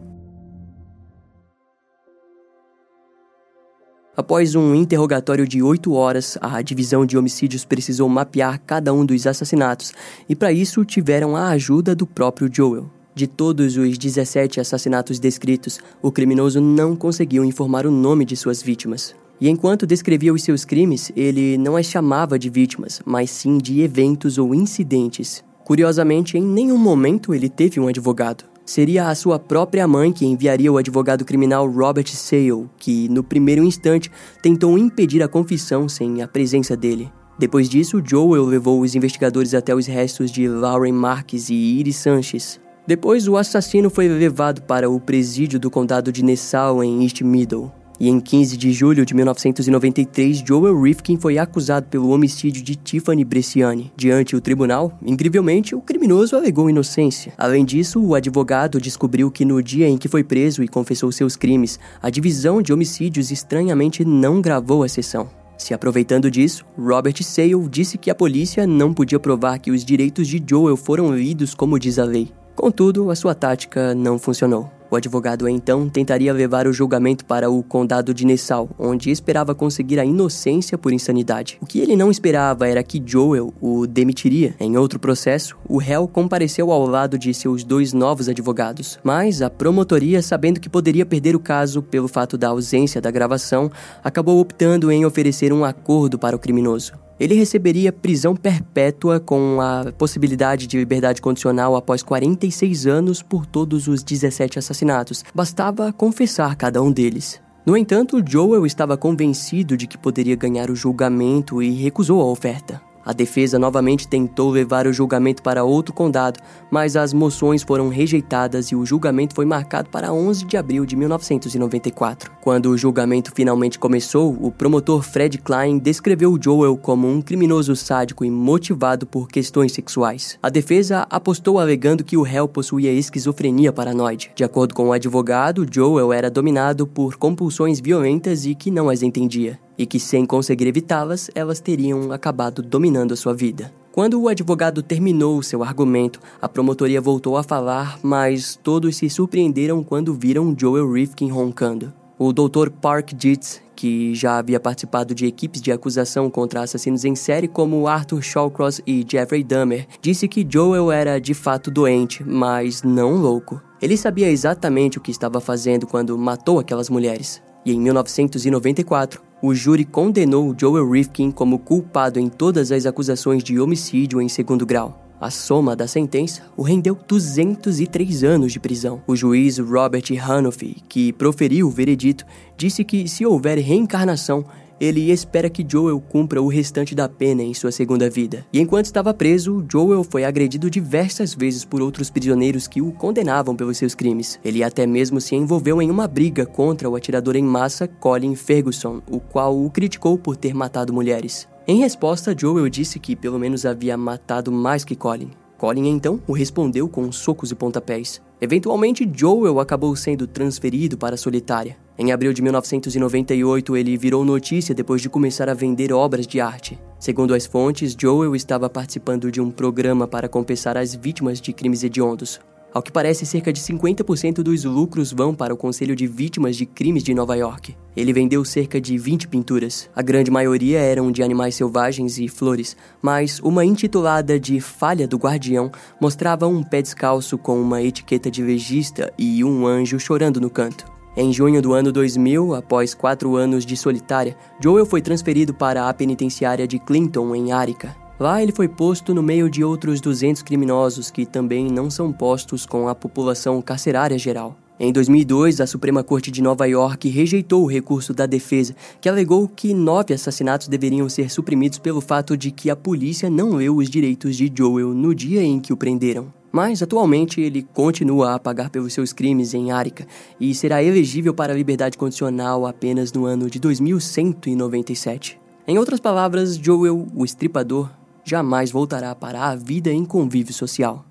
Após 4.21 4.55
um 4.55 4.75
interrogatório 4.75 5.49
de 5.49 5.63
oito 5.63 5.95
horas, 5.95 6.37
a 6.43 6.61
divisão 6.61 7.07
de 7.07 7.17
homicídios 7.17 7.65
precisou 7.65 8.07
mapear 8.07 8.61
cada 8.67 8.93
um 8.93 9.03
dos 9.03 9.27
assassinatos, 9.27 9.95
e 10.29 10.37
para 10.37 10.53
isso 10.53 10.85
tiveram 10.85 11.35
a 11.35 11.49
ajuda 11.49 11.95
do 11.95 12.07
próprio 12.07 12.51
Joel. 12.53 12.91
De 13.15 13.27
todos 13.27 13.79
os 13.79 13.97
17 13.97 14.61
assassinatos 14.61 15.19
descritos, 15.19 15.81
o 16.03 16.13
criminoso 16.13 16.61
não 16.61 16.95
conseguiu 16.95 17.43
informar 17.47 17.87
o 17.87 17.91
nome 17.91 18.27
de 18.27 18.37
suas 18.37 18.63
vítimas. 18.63 19.15
E 19.41 19.49
enquanto 19.49 19.87
descrevia 19.87 20.35
os 20.35 20.43
seus 20.43 20.67
crimes, 20.67 21.11
ele 21.17 21.57
não 21.57 21.75
as 21.75 21.87
chamava 21.87 22.39
de 22.39 22.51
vítimas, 22.51 23.01
mas 23.07 23.31
sim 23.31 23.57
de 23.57 23.81
eventos 23.81 24.37
ou 24.37 24.55
incidentes. 24.55 25.43
Curiosamente, 25.65 26.37
em 26.37 26.43
nenhum 26.43 26.77
momento 26.77 27.35
ele 27.35 27.49
teve 27.49 27.81
um 27.81 27.89
advogado 27.89 28.45
seria 28.65 29.09
a 29.09 29.15
sua 29.15 29.39
própria 29.39 29.87
mãe 29.87 30.13
que 30.13 30.27
enviaria 30.27 30.73
o 30.73 30.79
advogado 30.79 31.25
criminal 31.25 31.71
Robert 31.71 32.09
Sale, 32.09 32.69
que, 32.79 33.09
no 33.09 33.23
primeiro 33.23 33.65
instante, 33.65 34.11
tentou 34.43 34.79
impedir 34.79 35.23
a 35.23 35.29
confissão 35.29 35.89
sem 35.89 36.23
a 36.23 36.29
presença 36.29 36.77
dele. 36.77 37.11
Depois 37.39 37.69
disso, 37.69 38.03
Joel 38.05 38.45
levou 38.45 38.81
os 38.81 38.95
investigadores 38.95 39.55
até 39.55 39.75
os 39.75 39.87
restos 39.87 40.31
de 40.31 40.47
Lauren 40.47 40.93
Marques 40.93 41.49
e 41.49 41.55
Iris 41.55 41.97
Sanches. 41.97 42.61
Depois, 42.87 43.27
o 43.29 43.37
assassino 43.37 43.89
foi 43.89 44.09
levado 44.09 44.63
para 44.63 44.91
o 44.91 45.01
presídio 45.01 45.59
do 45.59 45.71
condado 45.71 46.13
de 46.13 46.25
Nassau, 46.25 46.85
em 46.85 47.03
East 47.03 47.23
Middle. 47.23 47.73
E 48.01 48.09
em 48.09 48.19
15 48.19 48.57
de 48.57 48.73
julho 48.73 49.05
de 49.05 49.13
1993, 49.13 50.43
Joel 50.47 50.81
Rifkin 50.81 51.19
foi 51.19 51.37
acusado 51.37 51.87
pelo 51.87 52.09
homicídio 52.09 52.63
de 52.63 52.75
Tiffany 52.75 53.23
Bresciani. 53.27 53.93
Diante 53.95 54.35
o 54.35 54.41
tribunal, 54.41 54.99
incrivelmente, 55.05 55.75
o 55.75 55.83
criminoso 55.83 56.35
alegou 56.35 56.71
inocência. 56.71 57.35
Além 57.37 57.63
disso, 57.63 58.01
o 58.01 58.15
advogado 58.15 58.81
descobriu 58.81 59.31
que 59.31 59.45
no 59.45 59.63
dia 59.63 59.87
em 59.87 59.99
que 59.99 60.09
foi 60.09 60.25
preso 60.25 60.63
e 60.63 60.69
confessou 60.69 61.13
seus 61.13 61.37
crimes, 61.37 61.79
a 62.01 62.09
divisão 62.09 62.63
de 62.63 62.73
homicídios 62.73 63.31
estranhamente 63.31 64.03
não 64.03 64.41
gravou 64.41 64.83
a 64.83 64.89
sessão. 64.89 65.29
Se 65.59 65.75
aproveitando 65.75 66.31
disso, 66.31 66.65
Robert 66.79 67.23
Sale 67.23 67.69
disse 67.69 67.99
que 67.99 68.11
a 68.11 68.15
polícia 68.15 68.67
não 68.67 68.95
podia 68.95 69.21
provar 69.21 69.59
que 69.59 69.71
os 69.71 69.85
direitos 69.85 70.27
de 70.27 70.43
Joel 70.49 70.79
foram 70.79 71.15
lidos 71.15 71.53
como 71.53 71.79
diz 71.79 71.99
a 71.99 72.05
lei. 72.05 72.33
Contudo, 72.57 73.11
a 73.11 73.15
sua 73.15 73.35
tática 73.35 73.95
não 73.95 74.19
funcionou. 74.19 74.80
O 74.91 74.97
advogado 74.97 75.49
então 75.49 75.89
tentaria 75.89 76.33
levar 76.33 76.67
o 76.67 76.73
julgamento 76.73 77.25
para 77.25 77.49
o 77.49 77.63
condado 77.63 78.13
de 78.13 78.27
Nassau, 78.27 78.69
onde 78.77 79.11
esperava 79.11 79.55
conseguir 79.55 80.01
a 80.01 80.05
inocência 80.05 80.77
por 80.77 80.93
insanidade. 80.93 81.59
O 81.61 81.67
que 81.67 81.79
ele 81.79 81.95
não 81.95 82.11
esperava 82.11 82.67
era 82.67 82.83
que 82.83 83.01
Joel 83.05 83.55
o 83.61 83.87
demitiria. 83.87 84.55
Em 84.59 84.77
outro 84.77 84.99
processo, 84.99 85.57
o 85.69 85.79
réu 85.79 86.09
compareceu 86.09 86.73
ao 86.73 86.87
lado 86.87 87.17
de 87.17 87.33
seus 87.33 87.63
dois 87.63 87.93
novos 87.93 88.29
advogados, 88.29 88.99
mas 89.05 89.43
a 89.43 89.49
promotoria, 89.49 90.21
sabendo 90.23 90.59
que 90.59 90.69
poderia 90.69 91.07
perder 91.07 91.37
o 91.37 91.41
caso 91.41 91.83
pelo 91.83 92.09
fato 92.09 92.37
da 92.37 92.49
ausência 92.49 93.01
da 93.01 93.13
gravação, 93.13 93.71
acabou 94.03 94.41
optando 94.41 94.91
em 94.91 95.05
oferecer 95.05 95.53
um 95.53 95.65
acordo 95.65 96.19
para 96.19 96.35
o 96.35 96.39
criminoso 96.39 96.93
ele 97.21 97.35
receberia 97.35 97.93
prisão 97.93 98.35
perpétua 98.35 99.21
com 99.21 99.61
a 99.61 99.93
possibilidade 99.93 100.67
de 100.67 100.79
liberdade 100.79 101.21
condicional 101.21 101.77
após 101.77 102.03
46 102.03 102.87
anos 102.87 103.23
por 103.23 103.45
todos 103.45 103.87
os 103.87 104.03
17 104.03 104.59
assassinatos. 104.59 105.23
Bastava 105.35 105.93
confessar 105.93 106.57
cada 106.57 106.83
um 106.83 106.91
deles. 106.91 107.39
No 107.67 107.77
entanto, 107.77 108.23
Joel 108.27 108.65
estava 108.65 108.97
convencido 108.97 109.77
de 109.77 109.87
que 109.87 109.99
poderia 109.99 110.35
ganhar 110.35 110.71
o 110.71 110.75
julgamento 110.75 111.63
e 111.63 111.71
recusou 111.71 112.23
a 112.23 112.25
oferta. 112.25 112.90
A 113.05 113.13
defesa 113.13 113.59
novamente 113.59 114.07
tentou 114.07 114.51
levar 114.51 114.87
o 114.87 114.93
julgamento 114.93 115.43
para 115.43 115.65
outro 115.65 115.95
condado, 115.95 116.41
mas 116.71 116.97
as 116.97 117.13
moções 117.13 117.63
foram 117.63 117.89
rejeitadas 117.89 118.67
e 118.67 118.77
o 118.77 118.85
julgamento 118.85 119.35
foi 119.35 119.45
marcado 119.45 119.89
para 119.91 120.13
11 120.13 120.45
de 120.45 120.57
abril 120.57 120.85
de 120.85 120.97
1994. 120.97 122.31
Quando 122.41 122.67
o 122.71 122.79
julgamento 122.79 123.33
finalmente 123.35 123.79
começou, 123.79 124.37
o 124.41 124.51
promotor 124.51 125.03
Fred 125.03 125.39
Klein 125.39 125.79
descreveu 125.79 126.39
Joel 126.41 126.77
como 126.77 127.09
um 127.09 127.23
criminoso 127.23 127.75
sádico 127.75 128.25
e 128.25 128.31
motivado 128.31 129.07
por 129.07 129.29
questões 129.29 129.73
sexuais. 129.73 130.39
A 130.43 130.51
defesa 130.51 131.07
apostou 131.11 131.59
alegando 131.59 132.05
que 132.05 132.17
o 132.17 132.23
réu 132.23 132.47
possuía 132.47 132.93
esquizofrenia 132.93 133.73
paranoide. 133.73 134.31
De 134.35 134.45
acordo 134.45 134.75
com 134.75 134.89
o 134.89 134.93
advogado, 134.93 135.67
Joel 135.71 136.13
era 136.13 136.31
dominado 136.31 136.87
por 136.87 137.17
compulsões 137.17 137.81
violentas 137.81 138.45
e 138.45 138.55
que 138.55 138.71
não 138.71 138.89
as 138.89 139.03
entendia 139.03 139.59
e 139.81 139.87
que, 139.87 139.99
sem 139.99 140.27
conseguir 140.27 140.67
evitá-las, 140.67 141.31
elas 141.35 141.59
teriam 141.59 142.13
acabado 142.13 142.61
dominando 142.61 143.15
a 143.15 143.17
sua 143.17 143.33
vida. 143.33 143.73
Quando 143.91 144.21
o 144.21 144.29
advogado 144.29 144.83
terminou 144.83 145.43
seu 145.43 145.65
argumento, 145.65 146.21
a 146.41 146.47
promotoria 146.47 147.01
voltou 147.01 147.35
a 147.39 147.43
falar, 147.43 147.99
mas 148.03 148.61
todos 148.63 148.97
se 148.97 149.09
surpreenderam 149.09 149.83
quando 149.83 150.13
viram 150.13 150.55
Joel 150.57 150.93
Rifkin 150.93 151.31
roncando. 151.31 151.95
O 152.19 152.31
Dr. 152.31 152.69
Park 152.71 153.15
Dietz, 153.15 153.63
que 153.75 154.15
já 154.15 154.37
havia 154.37 154.61
participado 154.61 155.15
de 155.15 155.25
equipes 155.25 155.63
de 155.63 155.73
acusação 155.73 156.29
contra 156.29 156.61
assassinos 156.61 157.07
em 157.07 157.15
série 157.15 157.49
como 157.49 157.89
Arthur 157.89 158.21
Shawcross 158.21 158.83
e 158.87 159.03
Jeffrey 159.09 159.43
Dahmer, 159.43 159.87
disse 160.03 160.29
que 160.29 160.47
Joel 160.47 160.93
era 160.93 161.19
de 161.19 161.33
fato 161.33 161.71
doente, 161.71 162.23
mas 162.23 162.83
não 162.83 163.15
louco. 163.15 163.63
Ele 163.81 163.97
sabia 163.97 164.31
exatamente 164.31 164.99
o 164.99 165.01
que 165.01 165.11
estava 165.11 165.41
fazendo 165.41 165.87
quando 165.87 166.19
matou 166.19 166.59
aquelas 166.59 166.91
mulheres. 166.91 167.41
E 167.65 167.73
em 167.73 167.81
1994, 167.81 169.23
o 169.43 169.55
júri 169.55 169.85
condenou 169.85 170.55
Joel 170.59 170.91
Rifkin 170.91 171.31
como 171.31 171.59
culpado 171.59 172.19
em 172.19 172.29
todas 172.29 172.73
as 172.73 172.87
acusações 172.87 173.43
de 173.43 173.59
homicídio 173.59 174.21
em 174.21 174.29
segundo 174.29 174.67
grau. 174.67 175.07
A 175.21 175.31
soma 175.31 175.77
da 175.77 175.87
sentença 175.87 176.43
o 176.57 176.63
rendeu 176.63 176.95
203 176.95 178.25
anos 178.25 178.53
de 178.53 178.59
prisão. 178.59 179.03
O 179.07 179.15
juiz 179.15 179.59
Robert 179.59 180.05
Hanoff, 180.19 180.77
que 180.89 181.13
proferiu 181.13 181.67
o 181.67 181.71
veredito, 181.71 182.25
disse 182.57 182.83
que 182.83 183.07
se 183.07 183.27
houver 183.27 183.59
reencarnação, 183.59 184.47
ele 184.81 185.11
espera 185.11 185.51
que 185.51 185.65
Joel 185.69 186.01
cumpra 186.01 186.41
o 186.41 186.49
restante 186.49 186.95
da 186.95 187.09
pena 187.09 187.43
em 187.43 187.53
sua 187.53 187.71
segunda 187.71 188.09
vida. 188.09 188.47
E 188.53 188.61
enquanto 188.61 188.87
estava 188.87 189.13
preso, 189.13 189.65
Joel 189.71 190.03
foi 190.03 190.25
agredido 190.25 190.71
diversas 190.71 191.35
vezes 191.35 191.65
por 191.65 191.83
outros 191.83 192.09
prisioneiros 192.09 192.67
que 192.67 192.81
o 192.81 192.91
condenavam 192.93 193.55
pelos 193.55 193.77
seus 193.77 193.95
crimes. 193.95 194.41
Ele 194.45 194.65
até 194.65 194.87
mesmo 194.87 195.21
se 195.21 195.37
envolveu 195.37 195.83
em 195.83 195.91
uma 195.91 196.09
briga 196.09 196.47
contra 196.47 196.89
o 196.89 196.97
atirador 196.97 197.37
em 197.37 197.45
massa 197.45 197.87
Colin 197.87 198.35
Ferguson, 198.35 199.03
o 199.11 199.21
qual 199.21 199.63
o 199.63 199.71
criticou 199.71 200.17
por 200.17 200.37
ter 200.37 200.55
matado 200.55 200.93
mulheres. 200.93 201.47
Em 201.67 201.79
resposta, 201.79 202.35
Joel 202.37 202.69
disse 202.69 202.99
que 202.99 203.15
pelo 203.15 203.39
menos 203.39 203.67
havia 203.67 203.97
matado 203.97 204.51
mais 204.51 204.85
que 204.85 204.97
Colin. 204.97 205.31
Colin 205.61 205.91
então 205.91 206.23
o 206.27 206.33
respondeu 206.33 206.89
com 206.89 207.13
socos 207.13 207.51
e 207.51 207.55
pontapés. 207.55 208.19
Eventualmente, 208.41 209.07
Joel 209.15 209.61
acabou 209.61 209.95
sendo 209.95 210.27
transferido 210.27 210.97
para 210.97 211.17
a 211.17 211.19
solitária. 211.19 211.77
Em 211.99 212.13
abril 212.13 212.33
de 212.33 212.41
1998, 212.41 213.77
ele 213.77 213.95
virou 213.99 214.25
notícia 214.25 214.75
depois 214.75 215.03
de 215.03 215.11
começar 215.11 215.51
a 215.51 215.55
vender 215.55 215.93
obras 215.93 216.27
de 216.27 216.41
arte. 216.41 216.79
Segundo 216.99 217.35
as 217.35 217.45
fontes, 217.45 217.95
Joel 217.95 218.35
estava 218.35 218.71
participando 218.71 219.31
de 219.31 219.39
um 219.39 219.51
programa 219.51 220.09
para 220.09 220.31
compensar 220.31 220.79
as 220.79 220.95
vítimas 220.95 221.39
de 221.43 221.53
crimes 221.53 221.85
hediondos. 221.85 222.41
Ao 222.73 222.81
que 222.81 222.93
parece, 222.93 223.27
cerca 223.27 223.53
de 223.53 223.61
50% 223.61 224.43
dos 224.43 224.65
lucros 224.65 225.13
vão 225.13 225.35
para 225.35 225.53
o 225.53 225.57
Conselho 225.57 225.97
de 225.97 226.07
Vítimas 226.07 226.57
de 226.57 226.65
Crimes 226.65 227.03
de 227.03 227.13
Nova 227.13 227.37
York. 227.37 227.77
Ele 227.97 228.13
vendeu 228.13 228.45
cerca 228.45 228.81
de 228.81 228.97
20 228.97 229.27
pinturas. 229.27 229.91
A 229.95 230.03
grande 230.03 230.31
maioria 230.31 230.79
eram 230.79 231.11
de 231.11 231.21
animais 231.21 231.57
selvagens 231.57 232.19
e 232.19 232.29
flores, 232.29 232.77
mas 233.03 233.41
uma 233.41 233.65
intitulada 233.65 234.39
de 234.39 234.61
Falha 234.61 235.09
do 235.09 235.17
Guardião 235.17 235.73
mostrava 236.01 236.47
um 236.47 236.63
pé 236.63 236.81
descalço 236.81 237.37
com 237.37 237.61
uma 237.61 237.83
etiqueta 237.83 238.31
de 238.31 238.43
legista 238.43 239.13
e 239.19 239.43
um 239.43 239.67
anjo 239.67 239.99
chorando 239.99 240.41
no 240.41 240.49
canto. 240.49 240.85
Em 241.17 241.33
junho 241.33 241.61
do 241.61 241.73
ano 241.73 241.91
2000, 241.91 242.55
após 242.55 242.95
quatro 242.95 243.35
anos 243.35 243.67
de 243.67 243.77
solitária, 243.77 244.37
Joel 244.63 244.87
foi 244.87 245.03
transferido 245.03 245.53
para 245.53 245.89
a 245.89 245.93
penitenciária 245.93 246.69
de 246.69 246.79
Clinton, 246.79 247.35
em 247.35 247.51
Arica. 247.51 247.97
Lá 248.21 248.43
ele 248.43 248.53
foi 248.53 248.69
posto 248.69 249.15
no 249.15 249.23
meio 249.23 249.49
de 249.49 249.65
outros 249.65 249.99
200 249.99 250.43
criminosos 250.43 251.11
que 251.11 251.25
também 251.25 251.71
não 251.71 251.91
são 251.91 252.13
postos 252.13 252.67
com 252.67 252.87
a 252.87 252.95
população 252.95 253.63
carcerária 253.63 254.19
geral. 254.19 254.55
Em 254.79 254.93
2002, 254.93 255.59
a 255.59 255.67
Suprema 255.67 256.05
Corte 256.05 256.31
de 256.31 256.43
Nova 256.43 256.67
York 256.69 257.09
rejeitou 257.09 257.65
o 257.65 257.67
recurso 257.67 258.13
da 258.13 258.27
defesa, 258.27 258.77
que 259.01 259.09
alegou 259.09 259.49
que 259.49 259.73
nove 259.73 260.13
assassinatos 260.13 260.69
deveriam 260.69 261.09
ser 261.09 261.31
suprimidos 261.31 261.79
pelo 261.79 262.03
fato 262.03 262.37
de 262.37 262.51
que 262.51 262.69
a 262.69 262.77
polícia 262.77 263.31
não 263.31 263.55
leu 263.55 263.77
os 263.77 263.89
direitos 263.89 264.37
de 264.37 264.53
Joel 264.55 264.93
no 264.93 265.15
dia 265.15 265.43
em 265.43 265.59
que 265.59 265.73
o 265.73 265.77
prenderam. 265.77 266.31
Mas 266.53 266.83
atualmente 266.83 267.41
ele 267.41 267.67
continua 267.73 268.35
a 268.35 268.39
pagar 268.39 268.69
pelos 268.69 268.93
seus 268.93 269.15
crimes 269.15 269.55
em 269.55 269.71
Arica 269.71 270.07
e 270.39 270.55
será 270.55 270.83
elegível 270.83 271.33
para 271.33 271.55
a 271.55 271.57
liberdade 271.57 271.97
condicional 271.97 272.67
apenas 272.67 273.15
no 273.15 273.25
ano 273.25 273.49
de 273.49 273.59
2197. 273.59 275.41
Em 275.67 275.79
outras 275.79 276.01
palavras, 276.01 276.57
Joel, 276.57 277.07
o 277.15 277.25
estripador, 277.25 277.89
jamais 278.25 278.71
voltará 278.71 279.15
para 279.15 279.49
a 279.49 279.57
vida 279.57 279.91
em 279.91 280.05
convívio 280.05 280.55
social. 280.55 281.10